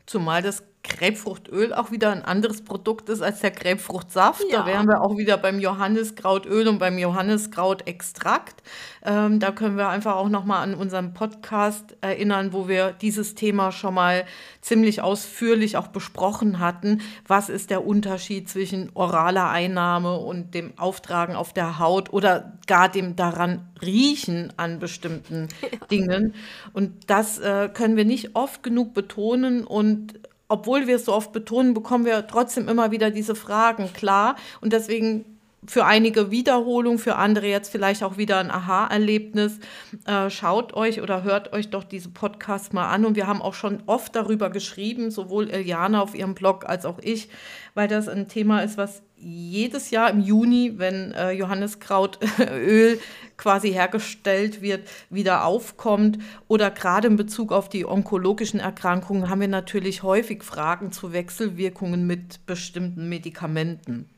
[0.05, 4.43] Zumal das Grapefruchtöl auch wieder ein anderes Produkt ist als der Grapefruchtsaft.
[4.49, 4.59] Ja.
[4.59, 8.63] Da wären wir auch wieder beim Johanniskrautöl und beim Johanniskrautextrakt.
[9.03, 13.71] Ähm, da können wir einfach auch nochmal an unseren Podcast erinnern, wo wir dieses Thema
[13.71, 14.25] schon mal
[14.61, 17.01] ziemlich ausführlich auch besprochen hatten.
[17.27, 22.89] Was ist der Unterschied zwischen oraler Einnahme und dem Auftragen auf der Haut oder gar
[22.89, 25.85] dem daran Riechen an bestimmten ja.
[25.91, 26.33] Dingen?
[26.73, 30.19] Und das äh, können wir nicht oft genug betonen und
[30.51, 34.35] obwohl wir es so oft betonen, bekommen wir trotzdem immer wieder diese Fragen klar.
[34.59, 35.30] Und deswegen
[35.65, 39.59] für einige Wiederholung, für andere jetzt vielleicht auch wieder ein Aha-Erlebnis.
[40.05, 43.05] Äh, schaut euch oder hört euch doch diese Podcasts mal an.
[43.05, 46.97] Und wir haben auch schon oft darüber geschrieben, sowohl Eliana auf ihrem Blog als auch
[46.99, 47.29] ich,
[47.75, 52.99] weil das ein Thema ist, was jedes Jahr im Juni, wenn äh, Johanniskrautöl
[53.37, 56.17] quasi hergestellt wird, wieder aufkommt.
[56.47, 62.07] Oder gerade in Bezug auf die onkologischen Erkrankungen haben wir natürlich häufig Fragen zu Wechselwirkungen
[62.07, 64.09] mit bestimmten Medikamenten.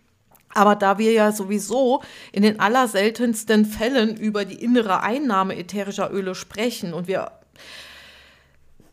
[0.54, 6.36] Aber da wir ja sowieso in den allerseltensten Fällen über die innere Einnahme ätherischer Öle
[6.36, 7.32] sprechen und wir,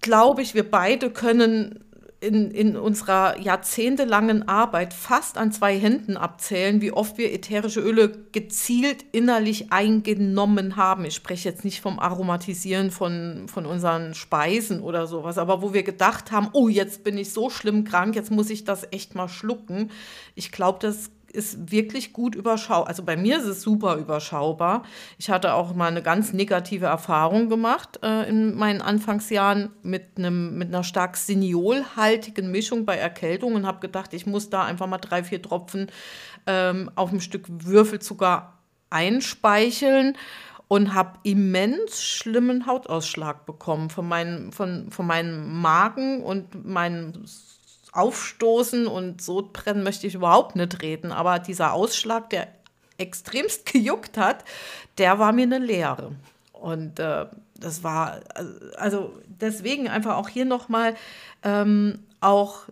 [0.00, 1.84] glaube ich, wir beide können
[2.20, 8.12] in, in unserer jahrzehntelangen Arbeit fast an zwei Händen abzählen, wie oft wir ätherische Öle
[8.32, 11.06] gezielt innerlich eingenommen haben.
[11.06, 15.82] Ich spreche jetzt nicht vom Aromatisieren von, von unseren Speisen oder sowas, aber wo wir
[15.82, 19.28] gedacht haben, oh, jetzt bin ich so schlimm krank, jetzt muss ich das echt mal
[19.28, 19.90] schlucken.
[20.34, 22.88] Ich glaube, das ist wirklich gut überschaubar.
[22.88, 24.82] Also bei mir ist es super überschaubar.
[25.18, 30.58] Ich hatte auch mal eine ganz negative Erfahrung gemacht äh, in meinen Anfangsjahren mit, einem,
[30.58, 34.98] mit einer stark seniolhaltigen Mischung bei Erkältung und habe gedacht, ich muss da einfach mal
[34.98, 35.90] drei, vier Tropfen
[36.46, 38.54] ähm, auf ein Stück Würfelzucker
[38.90, 40.16] einspeicheln
[40.68, 47.24] und habe immens schlimmen Hautausschlag bekommen von, meinen, von, von meinem Magen und meinem
[47.92, 51.12] aufstoßen und so brennen möchte ich überhaupt nicht reden.
[51.12, 52.48] Aber dieser Ausschlag, der
[52.98, 54.44] extremst gejuckt hat,
[54.98, 56.12] der war mir eine Lehre.
[56.52, 57.26] Und äh,
[57.58, 58.20] das war,
[58.76, 60.94] also deswegen einfach auch hier nochmal
[61.42, 62.64] ähm, auch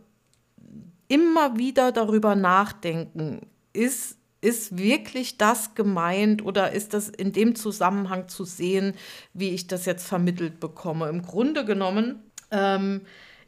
[1.09, 8.29] immer wieder darüber nachdenken, ist, ist wirklich das gemeint oder ist das in dem Zusammenhang
[8.29, 8.95] zu sehen,
[9.33, 11.09] wie ich das jetzt vermittelt bekomme?
[11.09, 13.03] Im Grunde genommen ähm,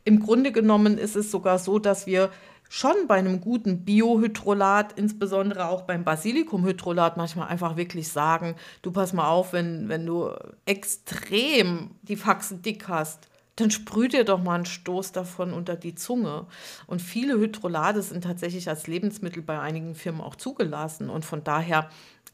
[0.04, 2.30] im Grunde genommen ist es sogar so, dass wir
[2.68, 9.12] schon bei einem guten Biohydrolat, insbesondere auch beim Basilikumhydrolat, manchmal einfach wirklich sagen, du pass
[9.12, 10.30] mal auf, wenn, wenn du
[10.66, 15.96] extrem die Faxen dick hast, dann sprüh dir doch mal einen Stoß davon unter die
[15.96, 16.46] Zunge.
[16.86, 21.90] Und viele Hydrolate sind tatsächlich als Lebensmittel bei einigen Firmen auch zugelassen und von daher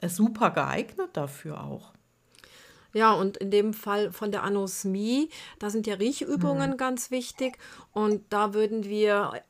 [0.06, 1.95] super geeignet dafür auch.
[2.96, 5.28] Ja, und in dem Fall von der Anosmie,
[5.58, 6.76] da sind ja Riechübungen mhm.
[6.78, 7.58] ganz wichtig.
[7.92, 9.42] Und da würden wir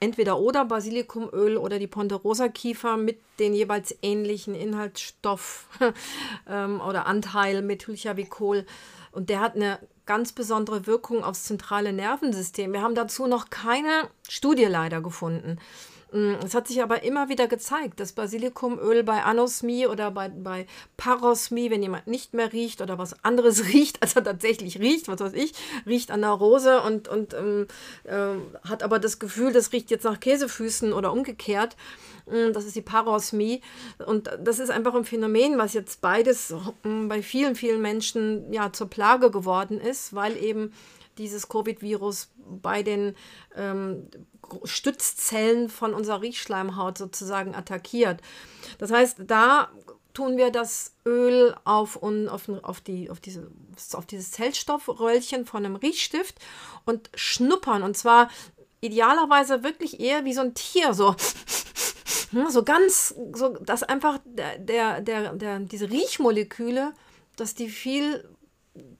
[0.00, 5.66] entweder oder Basilikumöl oder die Ponderosa Kiefer mit den jeweils ähnlichen Inhaltsstoff
[6.48, 8.64] ähm, oder Anteil Methylchavicol.
[9.12, 12.72] Und der hat eine ganz besondere Wirkung aufs zentrale Nervensystem.
[12.72, 15.58] Wir haben dazu noch keine Studie leider gefunden.
[16.16, 20.66] Mm, es hat sich aber immer wieder gezeigt, dass Basilikumöl bei Anosmie oder bei, bei
[20.96, 25.20] Parosmie, wenn jemand nicht mehr riecht oder was anderes riecht, als er tatsächlich riecht, was
[25.20, 25.52] weiß ich,
[25.84, 27.66] riecht an der Rose und, und ähm,
[28.04, 31.76] äh, hat aber das Gefühl, das riecht jetzt nach Käsefüßen oder umgekehrt.
[32.24, 33.60] Mm, das ist die Parosmie.
[34.06, 38.72] Und das ist einfach ein Phänomen, was jetzt beides mm, bei vielen, vielen Menschen ja
[38.72, 40.72] zur Plage geworden ist, weil eben
[41.18, 43.14] dieses Covid-Virus bei den
[43.54, 44.08] ähm,
[44.64, 48.20] Stützzellen von unserer Riechschleimhaut sozusagen attackiert.
[48.78, 49.70] Das heißt, da
[50.16, 53.50] tun wir das Öl auf, auf, auf, die, auf, diese,
[53.92, 56.36] auf dieses Zellstoffröllchen von einem Riechstift
[56.86, 57.82] und schnuppern.
[57.82, 58.30] Und zwar
[58.80, 61.14] idealerweise wirklich eher wie so ein Tier, so
[62.30, 66.92] hm, so ganz, so, dass einfach der, der, der, der, diese Riechmoleküle,
[67.36, 68.26] dass die viel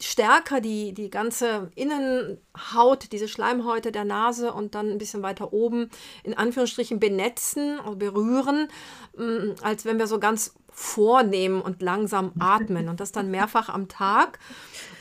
[0.01, 5.91] stärker die, die ganze Innenhaut, diese Schleimhäute der Nase und dann ein bisschen weiter oben
[6.23, 8.69] in Anführungsstrichen benetzen oder berühren,
[9.17, 13.89] mm, als wenn wir so ganz vornehmen und langsam atmen und das dann mehrfach am
[13.89, 14.39] Tag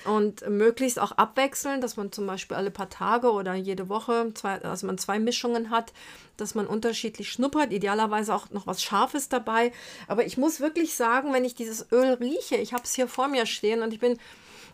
[0.05, 4.61] und möglichst auch abwechseln, dass man zum Beispiel alle paar Tage oder jede Woche, zwei,
[4.61, 5.91] also man zwei Mischungen hat,
[6.37, 9.73] dass man unterschiedlich schnuppert, idealerweise auch noch was Scharfes dabei.
[10.07, 13.27] Aber ich muss wirklich sagen, wenn ich dieses Öl rieche, ich habe es hier vor
[13.27, 14.17] mir stehen und ich bin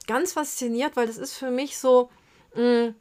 [0.07, 2.09] ganz fasziniert, weil das ist für mich so,
[2.55, 2.95] mh, mm,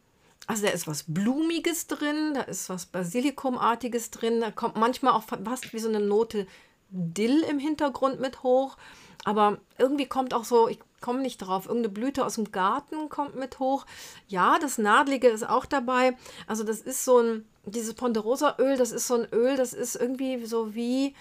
[0.47, 5.23] also da ist was Blumiges drin, da ist was Basilikumartiges drin, da kommt manchmal auch
[5.23, 6.47] fast wie so eine Note
[6.91, 8.77] Dill im Hintergrund mit hoch.
[9.25, 13.37] Aber irgendwie kommt auch so, ich komme nicht drauf, irgendeine Blüte aus dem Garten kommt
[13.37, 13.87] mit hoch.
[14.29, 16.17] Ja, das Nadlige ist auch dabei.
[16.47, 20.45] Also das ist so ein, dieses Ponderosa-Öl, das ist so ein Öl, das ist irgendwie
[20.47, 21.15] so wie,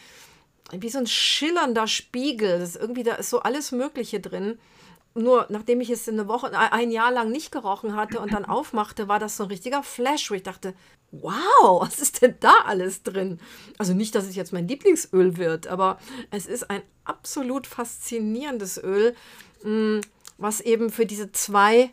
[0.71, 2.59] wie so ein schillernder Spiegel.
[2.59, 4.57] Das irgendwie, da ist so alles Mögliche drin
[5.19, 9.07] nur nachdem ich es eine Woche, ein Jahr lang nicht gerochen hatte und dann aufmachte,
[9.07, 10.73] war das so ein richtiger Flash, wo ich dachte,
[11.11, 13.39] wow, was ist denn da alles drin?
[13.77, 15.99] Also nicht, dass es jetzt mein Lieblingsöl wird, aber
[16.31, 19.15] es ist ein absolut faszinierendes Öl,
[19.63, 19.99] mm,
[20.37, 21.91] was eben für diese zwei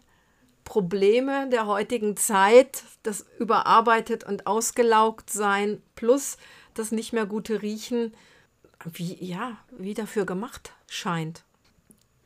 [0.64, 6.36] Probleme der heutigen Zeit, das überarbeitet und ausgelaugt sein plus
[6.74, 8.14] das nicht mehr gute Riechen,
[8.84, 11.45] wie ja, wie dafür gemacht scheint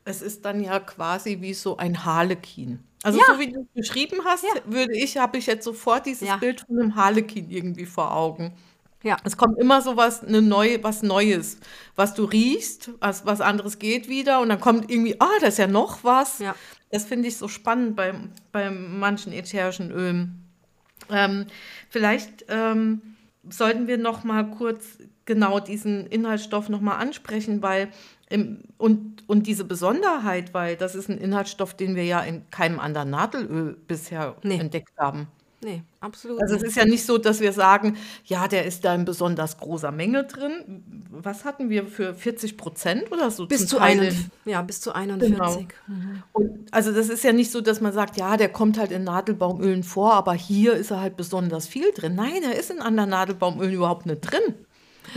[0.05, 2.79] es ist dann ja quasi wie so ein Harlekin.
[3.03, 3.25] Also ja.
[3.27, 4.61] so wie du es beschrieben hast, ja.
[4.65, 6.37] würde ich, habe ich jetzt sofort dieses ja.
[6.37, 8.53] Bild von einem Harlekin irgendwie vor Augen.
[9.03, 9.17] Ja.
[9.23, 11.57] Es kommt immer so was, eine neue, was Neues,
[11.95, 15.57] was du riechst, was, was anderes geht wieder und dann kommt irgendwie, ah, da ist
[15.57, 16.39] ja noch was.
[16.39, 16.55] Ja.
[16.91, 18.13] Das finde ich so spannend bei,
[18.51, 20.45] bei manchen ätherischen Ölen.
[21.09, 21.47] Ähm,
[21.89, 23.01] vielleicht ähm,
[23.49, 24.99] sollten wir noch mal kurz
[25.31, 27.89] genau diesen Inhaltsstoff noch mal ansprechen, weil
[28.29, 32.79] im, und, und diese Besonderheit, weil das ist ein Inhaltsstoff, den wir ja in keinem
[32.79, 34.57] anderen Nadelöl bisher nee.
[34.57, 35.27] entdeckt haben.
[35.63, 36.41] Nee, absolut.
[36.41, 39.59] Also es ist ja nicht so, dass wir sagen, ja, der ist da in besonders
[39.59, 40.83] großer Menge drin.
[41.11, 43.45] Was hatten wir für 40 Prozent oder so?
[43.45, 45.37] Bis zu, einen, ja, bis zu 41.
[45.37, 45.59] Genau.
[45.85, 46.23] Mhm.
[46.33, 49.03] Und also das ist ja nicht so, dass man sagt, ja, der kommt halt in
[49.03, 52.15] Nadelbaumölen vor, aber hier ist er halt besonders viel drin.
[52.15, 54.55] Nein, er ist in anderen Nadelbaumölen überhaupt nicht drin.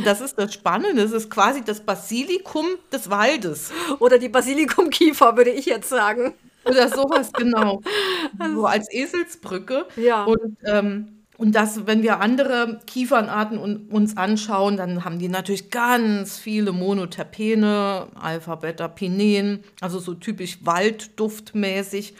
[0.02, 1.02] Das ist das Spannende.
[1.02, 3.70] Das ist quasi das Basilikum des Waldes.
[4.00, 6.34] Oder die Basilikumkiefer, würde ich jetzt sagen.
[6.64, 7.82] Oder sowas, genau.
[8.54, 9.86] So als Eselsbrücke.
[9.96, 10.24] Ja.
[10.24, 16.38] Und, ähm, und das, wenn wir andere Kiefernarten uns anschauen, dann haben die natürlich ganz
[16.38, 22.14] viele Monoterpene, Alpha, Beta, Pinen, also so typisch waldduftmäßig.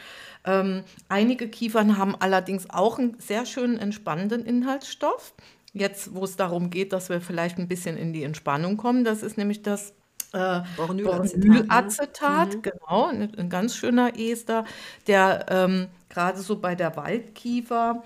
[0.47, 5.33] Ähm, einige Kiefern haben allerdings auch einen sehr schönen entspannenden Inhaltsstoff.
[5.75, 9.23] Jetzt, wo es darum geht, dass wir vielleicht ein bisschen in die Entspannung kommen, das
[9.23, 9.93] ist nämlich das
[10.33, 12.63] äh, Bornylacetat, mhm.
[12.63, 14.65] genau, ein, ein, ganz schöner Ester,
[15.07, 18.03] der ähm, gerade so bei der Waldkiefer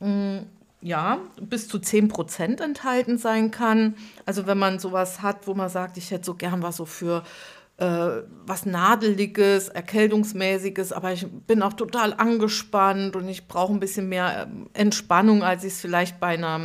[0.00, 0.46] mh, mm,
[0.82, 3.94] ja, bis zu 10 Prozent enthalten sein kann.
[4.26, 7.22] Also wenn man sowas hat, wo man sagt, ich hätte so gern was so für
[7.82, 14.08] äh, was Nadeliges, Erkältungsmäßiges, aber ich bin auch total angespannt und ich brauche ein bisschen
[14.08, 16.60] mehr ähm, Entspannung, als ich es vielleicht bei einer,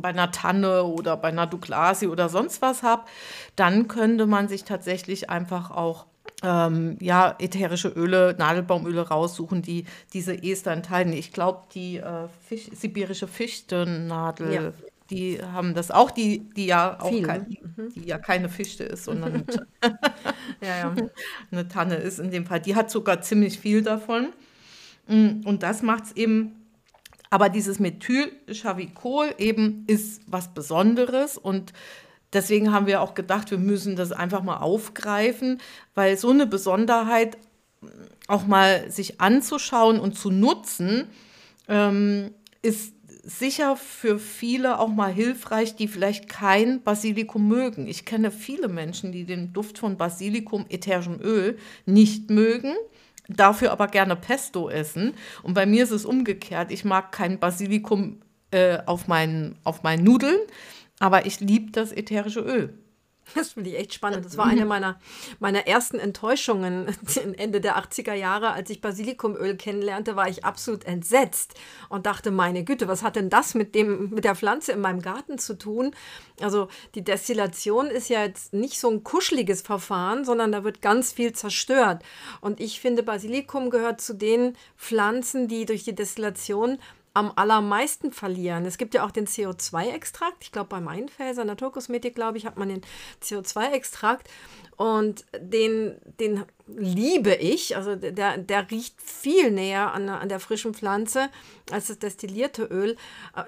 [0.00, 3.04] bei einer Tanne oder bei einer Douglasi oder sonst was habe,
[3.56, 6.06] dann könnte man sich tatsächlich einfach auch
[6.42, 11.12] ähm, ja, ätherische Öle, Nadelbaumöle raussuchen, die diese Ester enthalten.
[11.12, 14.72] Ich glaube, die äh, Fisch, sibirische Fichtennadel ja
[15.10, 17.90] die haben das auch, die, die ja auch kein, mhm.
[17.94, 19.44] die ja keine Fichte ist, sondern
[20.62, 20.94] ja, ja.
[21.50, 22.60] eine Tanne ist in dem Fall.
[22.60, 24.28] Die hat sogar ziemlich viel davon.
[25.08, 26.54] Mm, und das macht es eben,
[27.30, 31.72] aber dieses Methylchavicol eben ist was Besonderes und
[32.32, 35.58] deswegen haben wir auch gedacht, wir müssen das einfach mal aufgreifen,
[35.94, 37.36] weil so eine Besonderheit
[38.28, 41.08] auch mal sich anzuschauen und zu nutzen,
[41.68, 42.30] ähm,
[42.62, 42.94] ist
[43.38, 47.86] sicher für viele auch mal hilfreich, die vielleicht kein Basilikum mögen.
[47.86, 52.74] Ich kenne viele Menschen, die den Duft von Basilikum, ätherischem Öl, nicht mögen,
[53.28, 55.14] dafür aber gerne Pesto essen.
[55.42, 56.72] Und bei mir ist es umgekehrt.
[56.72, 60.40] Ich mag kein Basilikum äh, auf, meinen, auf meinen Nudeln,
[60.98, 62.79] aber ich liebe das ätherische Öl.
[63.34, 64.24] Das finde ich echt spannend.
[64.24, 64.98] Das war eine meiner,
[65.38, 66.94] meiner ersten Enttäuschungen
[67.36, 68.52] Ende der 80er Jahre.
[68.52, 71.54] Als ich Basilikumöl kennenlernte, war ich absolut entsetzt
[71.88, 75.02] und dachte, meine Güte, was hat denn das mit, dem, mit der Pflanze in meinem
[75.02, 75.94] Garten zu tun?
[76.40, 81.12] Also die Destillation ist ja jetzt nicht so ein kuscheliges Verfahren, sondern da wird ganz
[81.12, 82.02] viel zerstört.
[82.40, 86.78] Und ich finde, Basilikum gehört zu den Pflanzen, die durch die Destillation
[87.12, 88.64] am allermeisten verlieren.
[88.64, 90.42] Es gibt ja auch den CO2-Extrakt.
[90.42, 92.82] Ich glaube, bei Mainfelser Naturkosmetik, glaube ich, hat man den
[93.22, 94.28] CO2-Extrakt.
[94.76, 97.76] Und den, den liebe ich.
[97.76, 101.28] Also der, der riecht viel näher an, an der frischen Pflanze
[101.70, 102.96] als das destillierte Öl.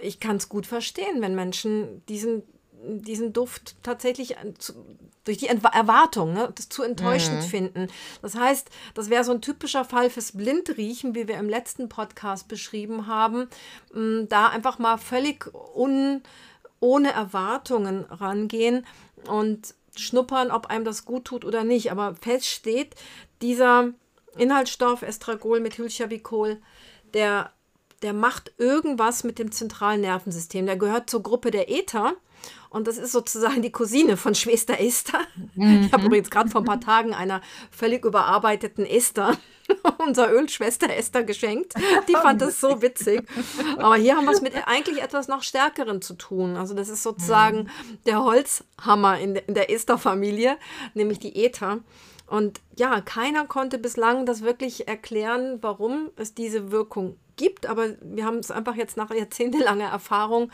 [0.01, 2.43] Ich kann es gut verstehen, wenn Menschen diesen
[2.85, 4.73] diesen Duft tatsächlich zu,
[5.25, 7.47] durch die Erwartung ne, das zu enttäuschend mhm.
[7.47, 7.89] finden.
[8.23, 12.49] Das heißt, das wäre so ein typischer Fall fürs Blindriechen, wie wir im letzten Podcast
[12.49, 13.49] beschrieben haben,
[13.93, 16.23] mh, da einfach mal völlig un,
[16.81, 18.85] ohne Erwartungen rangehen
[19.29, 21.93] und schnuppern, ob einem das gut tut oder nicht.
[21.93, 22.95] Aber fest steht,
[23.41, 23.91] dieser
[24.37, 26.61] Inhaltsstoff Estragol, Methylchavicol,
[27.15, 27.53] der,
[28.03, 30.67] der macht irgendwas mit dem zentralen Nervensystem.
[30.67, 32.15] Der gehört zur Gruppe der Ether.
[32.73, 35.21] Und das ist sozusagen die Cousine von Schwester Esther.
[35.55, 35.85] Mhm.
[35.85, 39.37] Ich habe übrigens gerade vor ein paar Tagen einer völlig überarbeiteten Esther
[39.99, 41.75] unser Ölschwester Esther geschenkt.
[42.09, 43.23] Die fand das so witzig.
[43.77, 46.57] Aber hier haben wir es mit eigentlich etwas noch Stärkeren zu tun.
[46.57, 47.99] Also das ist sozusagen mhm.
[48.07, 50.57] der Holzhammer in, in der Esther-Familie,
[50.95, 51.81] nämlich die Ether.
[52.33, 57.67] Und ja, keiner konnte bislang das wirklich erklären, warum es diese Wirkung gibt.
[57.67, 60.51] Aber wir haben es einfach jetzt nach jahrzehntelanger Erfahrung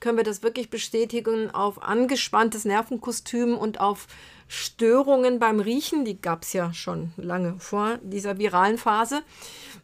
[0.00, 4.08] können wir das wirklich bestätigen auf angespanntes Nervenkostüm und auf
[4.48, 6.04] Störungen beim Riechen.
[6.04, 9.22] Die gab es ja schon lange vor dieser viralen Phase.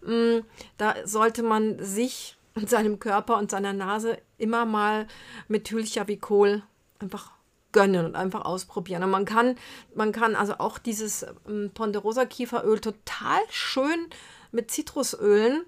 [0.05, 0.38] Mm,
[0.78, 5.07] da sollte man sich und seinem Körper und seiner Nase immer mal
[5.47, 6.64] Methylchavicol
[6.99, 7.36] einfach
[7.77, 9.03] gönnen und einfach ausprobieren.
[9.03, 9.57] Und man kann,
[9.95, 14.07] man kann also auch dieses ähm, Ponderosa Kieferöl total schön
[14.51, 15.62] mit Zitrusölen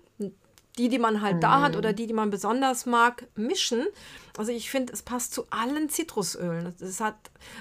[0.78, 1.40] die, die man halt mhm.
[1.40, 1.96] da hat oder mhm.
[1.96, 3.84] die, die man besonders mag, mischen.
[4.36, 6.72] Also ich finde, es passt zu allen Zitrusölen.
[6.80, 7.16] Es hat,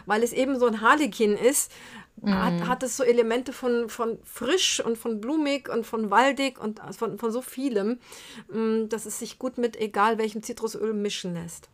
[0.05, 1.71] weil es eben so ein Harlekin ist,
[2.21, 2.33] mhm.
[2.33, 6.79] hat, hat es so Elemente von, von frisch und von blumig und von waldig und
[6.95, 7.99] von, von so vielem,
[8.51, 11.69] mm, dass es sich gut mit egal welchem Zitrusöl mischen lässt.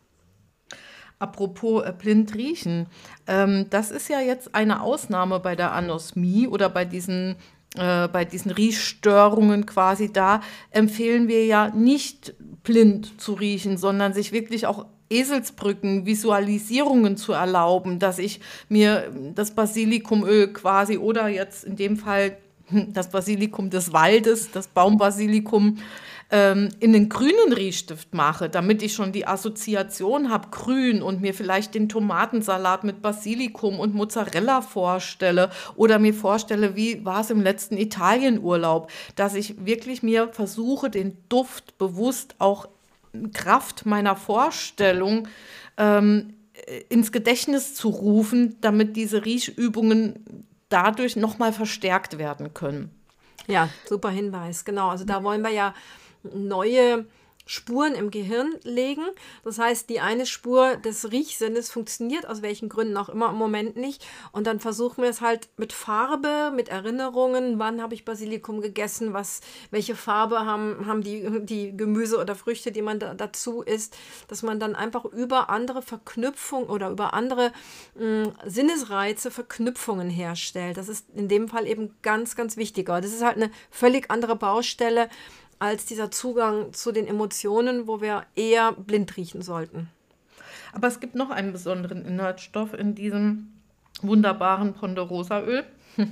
[1.24, 2.86] Apropos äh, blind riechen,
[3.26, 7.36] ähm, das ist ja jetzt eine Ausnahme bei der Anosmie oder bei diesen
[7.76, 10.42] äh, bei diesen Riechstörungen quasi, da.
[10.70, 17.98] Empfehlen wir ja nicht blind zu riechen, sondern sich wirklich auch Eselsbrücken, Visualisierungen zu erlauben,
[17.98, 22.36] dass ich mir das Basilikumöl quasi oder jetzt in dem Fall
[22.70, 25.78] das Basilikum des Waldes, das Baumbasilikum,
[26.30, 31.34] ähm, in den grünen Riechstift mache, damit ich schon die Assoziation habe, grün und mir
[31.34, 37.40] vielleicht den Tomatensalat mit Basilikum und Mozzarella vorstelle oder mir vorstelle, wie war es im
[37.40, 42.68] letzten Italienurlaub, dass ich wirklich mir versuche, den Duft bewusst auch
[43.32, 45.28] Kraft meiner Vorstellung
[45.76, 46.34] ähm,
[46.88, 52.90] ins Gedächtnis zu rufen, damit diese Riechübungen dadurch nochmal verstärkt werden können.
[53.46, 54.64] Ja, super Hinweis.
[54.64, 55.74] Genau, also da wollen wir ja
[56.32, 57.06] neue
[57.46, 59.04] Spuren im Gehirn legen.
[59.44, 63.76] Das heißt, die eine Spur des Riechsinnes funktioniert aus welchen Gründen auch immer im Moment
[63.76, 64.06] nicht.
[64.32, 69.12] Und dann versuchen wir es halt mit Farbe, mit Erinnerungen, wann habe ich Basilikum gegessen,
[69.12, 73.96] was, welche Farbe haben, haben die, die Gemüse oder Früchte, die man da, dazu isst,
[74.28, 77.52] dass man dann einfach über andere Verknüpfungen oder über andere
[77.98, 80.78] mh, Sinnesreize Verknüpfungen herstellt.
[80.78, 83.02] Das ist in dem Fall eben ganz, ganz wichtiger.
[83.02, 85.10] Das ist halt eine völlig andere Baustelle
[85.58, 89.88] als dieser Zugang zu den Emotionen, wo wir eher blind riechen sollten.
[90.72, 93.52] Aber es gibt noch einen besonderen Inhaltsstoff in diesem
[94.02, 95.64] wunderbaren Ponderosa-Öl.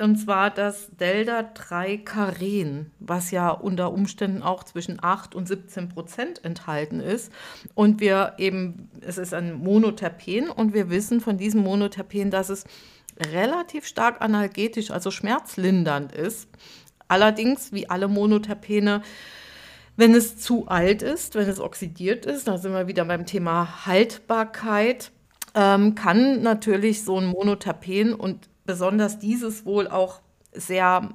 [0.00, 5.88] Und zwar das Delta 3 Karen, was ja unter Umständen auch zwischen 8 und 17
[5.88, 7.32] Prozent enthalten ist.
[7.74, 12.64] Und wir eben, es ist ein Monoterpen und wir wissen von diesem Monoterpen, dass es
[13.32, 16.48] relativ stark analgetisch, also schmerzlindernd ist.
[17.08, 19.02] Allerdings, wie alle Monoterpene,
[19.96, 23.86] wenn es zu alt ist, wenn es oxidiert ist, da sind wir wieder beim Thema
[23.86, 25.10] Haltbarkeit,
[25.54, 30.20] ähm, kann natürlich so ein Monoterpen und besonders dieses wohl auch
[30.52, 31.08] sehr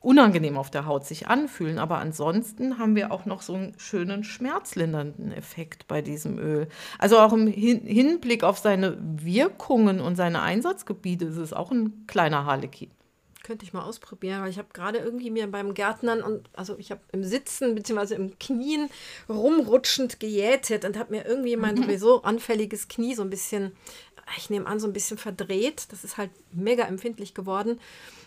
[0.00, 1.78] unangenehm auf der Haut sich anfühlen.
[1.78, 6.68] Aber ansonsten haben wir auch noch so einen schönen schmerzlindernden Effekt bei diesem Öl.
[6.98, 12.44] Also auch im Hinblick auf seine Wirkungen und seine Einsatzgebiete ist es auch ein kleiner
[12.44, 12.90] Harlekin.
[13.46, 16.90] Könnte ich mal ausprobieren, weil ich habe gerade irgendwie mir beim Gärtnern und also ich
[16.90, 18.16] habe im Sitzen bzw.
[18.16, 18.90] im Knien
[19.28, 21.84] rumrutschend gejätet und habe mir irgendwie mein mhm.
[21.84, 23.70] sowieso anfälliges Knie so ein bisschen,
[24.36, 25.86] ich nehme an, so ein bisschen verdreht.
[25.92, 27.78] Das ist halt mega empfindlich geworden.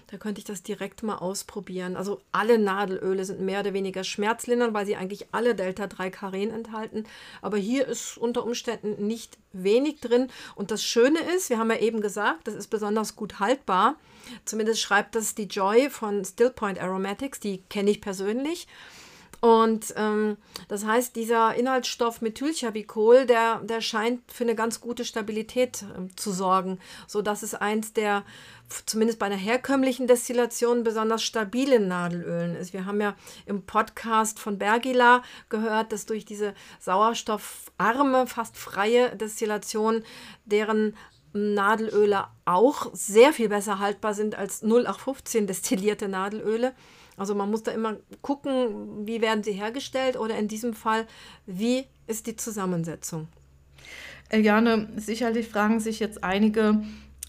[0.09, 1.97] Da könnte ich das direkt mal ausprobieren.
[1.97, 7.03] Also alle Nadelöle sind mehr oder weniger schmerzlindernd, weil sie eigentlich alle Delta-3-Karen enthalten.
[7.41, 10.29] Aber hier ist unter Umständen nicht wenig drin.
[10.55, 13.97] Und das Schöne ist, wir haben ja eben gesagt, das ist besonders gut haltbar.
[14.45, 18.67] Zumindest schreibt das die Joy von Stillpoint Aromatics, die kenne ich persönlich.
[19.41, 25.83] Und ähm, das heißt, dieser Inhaltsstoff Methylchabicol, der, der scheint für eine ganz gute Stabilität
[25.83, 26.77] äh, zu sorgen,
[27.07, 28.23] sodass es eins der,
[28.85, 32.73] zumindest bei einer herkömmlichen Destillation, besonders stabilen Nadelölen ist.
[32.73, 33.15] Wir haben ja
[33.45, 40.03] im Podcast von Bergila gehört, dass durch diese sauerstoffarme, fast freie Destillation
[40.43, 40.97] deren
[41.33, 46.73] Nadelöle auch sehr viel besser haltbar sind als 0815 destillierte Nadelöle.
[47.17, 51.05] Also man muss da immer gucken, wie werden sie hergestellt oder in diesem Fall,
[51.45, 53.27] wie ist die Zusammensetzung.
[54.29, 56.81] Eliane, sicherlich fragen sich jetzt einige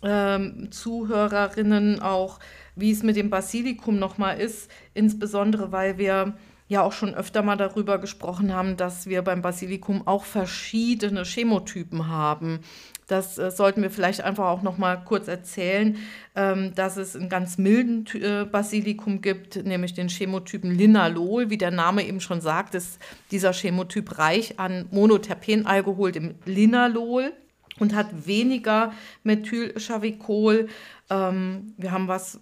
[0.03, 2.38] ähm, Zuhörerinnen auch,
[2.76, 6.34] wie es mit dem Basilikum nochmal ist, insbesondere weil wir
[6.71, 12.07] ja auch schon öfter mal darüber gesprochen haben, dass wir beim Basilikum auch verschiedene Chemotypen
[12.07, 12.61] haben.
[13.09, 15.99] Das äh, sollten wir vielleicht einfach auch noch mal kurz erzählen,
[16.37, 21.51] ähm, dass es einen ganz milden äh, Basilikum gibt, nämlich den Chemotypen Linalol.
[21.51, 23.01] Wie der Name eben schon sagt, ist
[23.33, 27.33] dieser Chemotyp reich an Monoterpenalkohol, dem Linalol
[27.81, 28.93] und hat weniger
[29.24, 30.68] Methylchavicol.
[31.11, 32.41] Ähm, wir haben was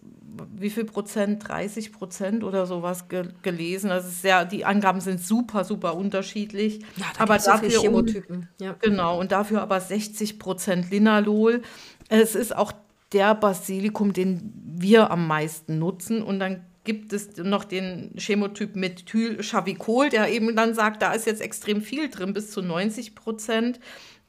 [0.55, 3.91] wie viel Prozent, 30 Prozent oder sowas ge gelesen.
[3.91, 6.81] Also sehr, die Angaben sind super, super unterschiedlich.
[6.97, 8.49] Ja, da aber dafür so Chemotypen.
[8.61, 8.77] Ja.
[8.81, 11.63] Genau, und dafür aber 60 Prozent Linalol.
[12.09, 12.73] Es ist auch
[13.13, 16.23] der Basilikum, den wir am meisten nutzen.
[16.23, 21.43] Und dann gibt es noch den Chemotyp Methylchavicol, der eben dann sagt, da ist jetzt
[21.43, 23.81] extrem viel drin, bis zu 90 Prozent.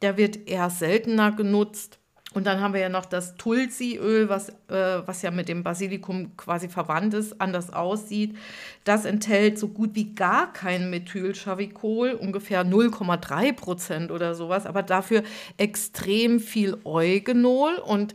[0.02, 2.00] Der wird eher seltener genutzt.
[2.34, 6.38] Und dann haben wir ja noch das Tulsi-Öl, was, äh, was ja mit dem Basilikum
[6.38, 8.38] quasi verwandt ist, anders aussieht.
[8.84, 15.24] Das enthält so gut wie gar kein Methylchavicol, ungefähr 0,3 Prozent oder sowas, aber dafür
[15.58, 17.76] extrem viel Eugenol.
[17.78, 18.14] Und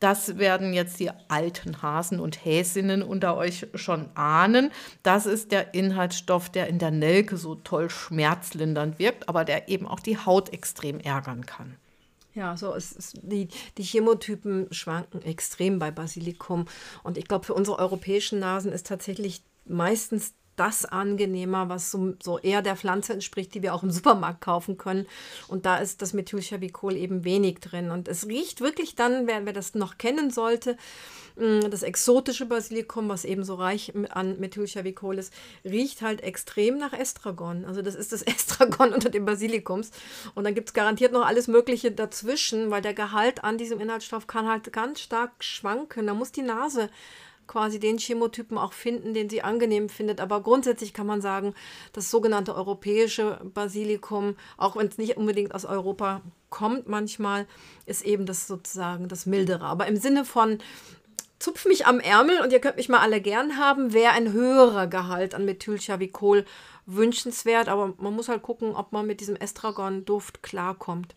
[0.00, 4.70] das werden jetzt die alten Hasen und Häsinnen unter euch schon ahnen.
[5.02, 9.86] Das ist der Inhaltsstoff, der in der Nelke so toll schmerzlindernd wirkt, aber der eben
[9.86, 11.76] auch die Haut extrem ärgern kann.
[12.34, 16.66] Ja, so ist die, die Chemotypen schwanken extrem bei Basilikum.
[17.04, 22.38] Und ich glaube, für unsere europäischen Nasen ist tatsächlich meistens das angenehmer, was so, so,
[22.38, 25.06] eher der Pflanze entspricht, die wir auch im Supermarkt kaufen können.
[25.48, 27.90] Und da ist das Methylchavicol eben wenig drin.
[27.90, 30.76] Und es riecht wirklich dann, wer, wer das noch kennen sollte,
[31.36, 35.32] mm, das exotische Basilikum, was eben so reich an Methylchavicol ist,
[35.64, 37.64] riecht halt extrem nach Estragon.
[37.64, 39.90] Also das ist das Estragon unter dem Basilikums.
[40.34, 44.26] Und dann gibt es garantiert noch alles Mögliche dazwischen, weil der Gehalt an diesem Inhaltsstoff
[44.26, 46.06] kann halt ganz stark schwanken.
[46.06, 46.90] Da muss die Nase
[47.46, 50.20] quasi den Chemotypen auch finden, den sie angenehm findet.
[50.20, 51.54] Aber grundsätzlich kann man sagen,
[51.92, 57.46] das sogenannte europäische Basilikum, auch wenn es nicht unbedingt aus Europa kommt manchmal,
[57.86, 59.64] ist eben das sozusagen das mildere.
[59.64, 60.58] Aber im Sinne von
[61.38, 64.86] zupf mich am Ärmel und ihr könnt mich mal alle gern haben, wäre ein höherer
[64.86, 66.44] Gehalt an Methylchavicol
[66.86, 67.68] wünschenswert.
[67.68, 71.14] Aber man muss halt gucken, ob man mit diesem Estragon-Duft klarkommt.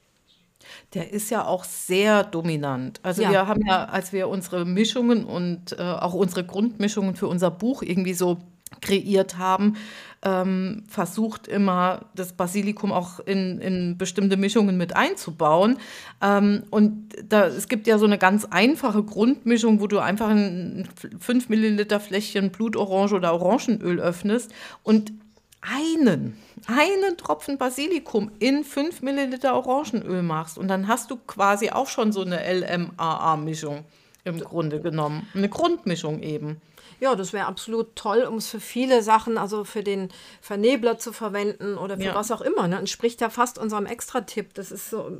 [0.94, 3.00] Der ist ja auch sehr dominant.
[3.04, 3.32] Also ja.
[3.32, 7.82] wir haben ja, als wir unsere Mischungen und äh, auch unsere Grundmischungen für unser Buch
[7.82, 8.38] irgendwie so
[8.82, 9.76] kreiert haben,
[10.24, 15.78] ähm, versucht immer das Basilikum auch in, in bestimmte Mischungen mit einzubauen.
[16.22, 20.88] Ähm, und da, es gibt ja so eine ganz einfache Grundmischung, wo du einfach ein
[21.20, 24.54] 5 Milliliter Fläschchen Blutorange oder Orangenöl öffnest
[24.84, 25.14] und
[25.62, 26.38] einen,
[26.68, 32.12] einen Tropfen Basilikum in 5 Milliliter Orangenöl machst und dann hast du quasi auch schon
[32.12, 33.84] so eine LMAA-Mischung
[34.24, 35.28] im Grunde genommen.
[35.34, 36.62] Eine Grundmischung eben.
[37.00, 40.10] Ja, das wäre absolut toll, um es für viele Sachen, also für den
[40.42, 42.16] Vernebler zu verwenden oder für ja.
[42.16, 42.68] was auch immer.
[42.68, 42.78] Ne?
[42.78, 44.56] Entspricht ja fast unserem Extra-Tipp.
[44.56, 45.12] Das ist so,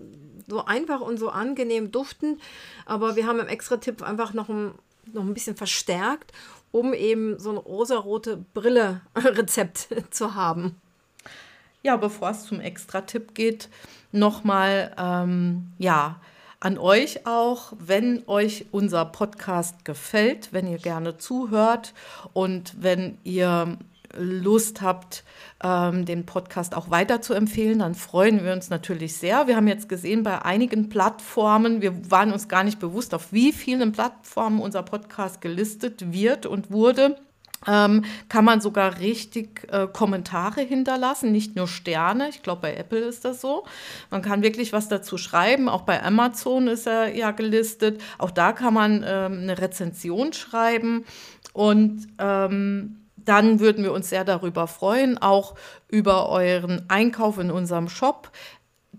[0.48, 2.42] so einfach und so angenehm duftend.
[2.86, 4.72] Aber wir haben im Extra-Tipp einfach noch ein,
[5.14, 6.32] noch ein bisschen verstärkt
[6.78, 10.76] um eben so ein rosarote Brille-Rezept zu haben.
[11.84, 13.70] Ja, bevor es zum Extra-Tipp geht,
[14.12, 16.20] nochmal, ähm, ja,
[16.60, 21.94] an euch auch, wenn euch unser Podcast gefällt, wenn ihr gerne zuhört
[22.34, 23.78] und wenn ihr
[24.18, 25.24] Lust habt,
[25.64, 29.48] ähm, den Podcast auch weiter zu empfehlen, dann freuen wir uns natürlich sehr.
[29.48, 33.52] Wir haben jetzt gesehen, bei einigen Plattformen, wir waren uns gar nicht bewusst, auf wie
[33.52, 37.18] vielen Plattformen unser Podcast gelistet wird und wurde.
[37.66, 42.30] Ähm, kann man sogar richtig äh, Kommentare hinterlassen, nicht nur Sterne.
[42.30, 43.66] Ich glaube, bei Apple ist das so.
[44.12, 45.68] Man kann wirklich was dazu schreiben.
[45.68, 48.00] Auch bei Amazon ist er ja gelistet.
[48.20, 51.06] Auch da kann man ähm, eine Rezension schreiben.
[51.54, 55.56] Und ähm, dann würden wir uns sehr darüber freuen, auch
[55.90, 58.32] über euren Einkauf in unserem Shop.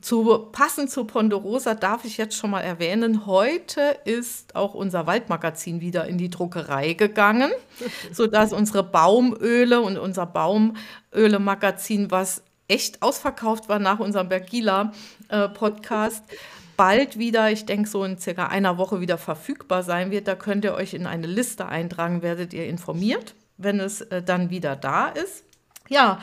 [0.01, 5.81] zu, passend zu Ponderosa darf ich jetzt schon mal erwähnen, heute ist auch unser Waldmagazin
[5.81, 7.51] wieder in die Druckerei gegangen,
[8.13, 16.37] sodass unsere Baumöle und unser Baumöle-Magazin, was echt ausverkauft war nach unserem Bergila-Podcast, äh,
[16.77, 20.29] bald wieder, ich denke so in circa einer Woche wieder verfügbar sein wird.
[20.29, 24.51] Da könnt ihr euch in eine Liste eintragen, werdet ihr informiert, wenn es äh, dann
[24.51, 25.45] wieder da ist.
[25.89, 26.21] Ja,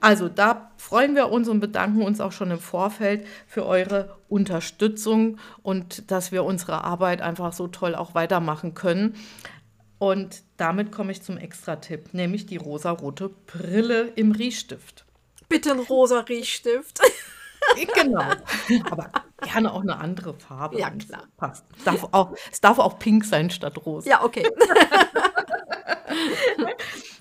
[0.00, 5.38] also da freuen wir uns und bedanken uns auch schon im Vorfeld für eure Unterstützung
[5.62, 9.16] und dass wir unsere Arbeit einfach so toll auch weitermachen können.
[9.98, 15.06] Und damit komme ich zum Extra-Tipp, nämlich die rosarote Brille im Riechstift.
[15.48, 17.00] Bitte ein rosa Riechstift.
[17.94, 18.24] genau.
[18.90, 19.10] Aber
[19.42, 20.78] gerne auch eine andere Farbe.
[20.78, 21.24] Ja, klar.
[21.36, 21.64] Passt.
[21.84, 24.10] Darf, auch, es darf auch pink sein statt rosa.
[24.10, 24.46] Ja, okay.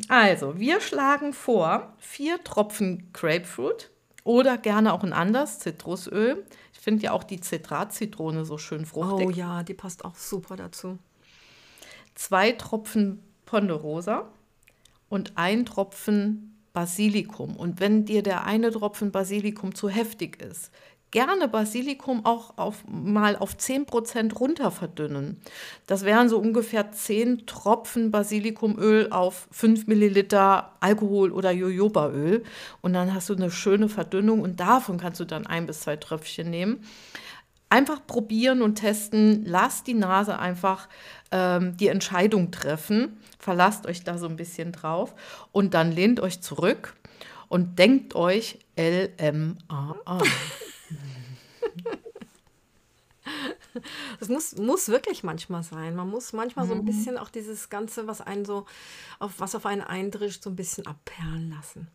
[0.09, 3.91] Also, wir schlagen vor, vier Tropfen Grapefruit
[4.23, 6.45] oder gerne auch ein anderes Zitrusöl.
[6.73, 9.27] Ich finde ja auch die Zitratzitrone so schön fruchtig.
[9.27, 10.97] Oh ja, die passt auch super dazu.
[12.15, 14.29] Zwei Tropfen Ponderosa
[15.09, 17.55] und ein Tropfen Basilikum.
[17.55, 20.71] Und wenn dir der eine Tropfen Basilikum zu heftig ist,
[21.13, 25.39] gerne Basilikum auch auf, mal auf 10% runter verdünnen.
[25.85, 32.43] Das wären so ungefähr 10 Tropfen Basilikumöl auf 5 Milliliter Alkohol oder Jojobaöl.
[32.81, 35.97] Und dann hast du eine schöne Verdünnung und davon kannst du dann ein bis zwei
[35.97, 36.83] Tröpfchen nehmen.
[37.69, 39.45] Einfach probieren und testen.
[39.45, 40.89] Lasst die Nase einfach
[41.31, 43.19] ähm, die Entscheidung treffen.
[43.37, 45.13] Verlasst euch da so ein bisschen drauf
[45.51, 46.95] und dann lehnt euch zurück
[47.49, 50.23] und denkt euch LMAA.
[54.19, 55.95] Das muss, muss wirklich manchmal sein.
[55.95, 56.85] Man muss manchmal so ein mhm.
[56.85, 58.65] bisschen auch dieses Ganze, was einen so,
[59.19, 61.87] auf was auf einen eindrischt, so ein bisschen abperlen lassen.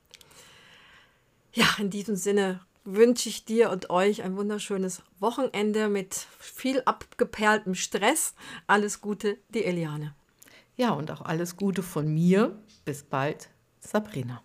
[1.53, 7.75] Ja, in diesem Sinne wünsche ich dir und euch ein wunderschönes Wochenende mit viel abgeperltem
[7.75, 8.35] Stress.
[8.67, 10.15] Alles Gute, die Eliane.
[10.77, 12.59] Ja, und auch alles Gute von mir.
[12.85, 14.43] Bis bald, Sabrina.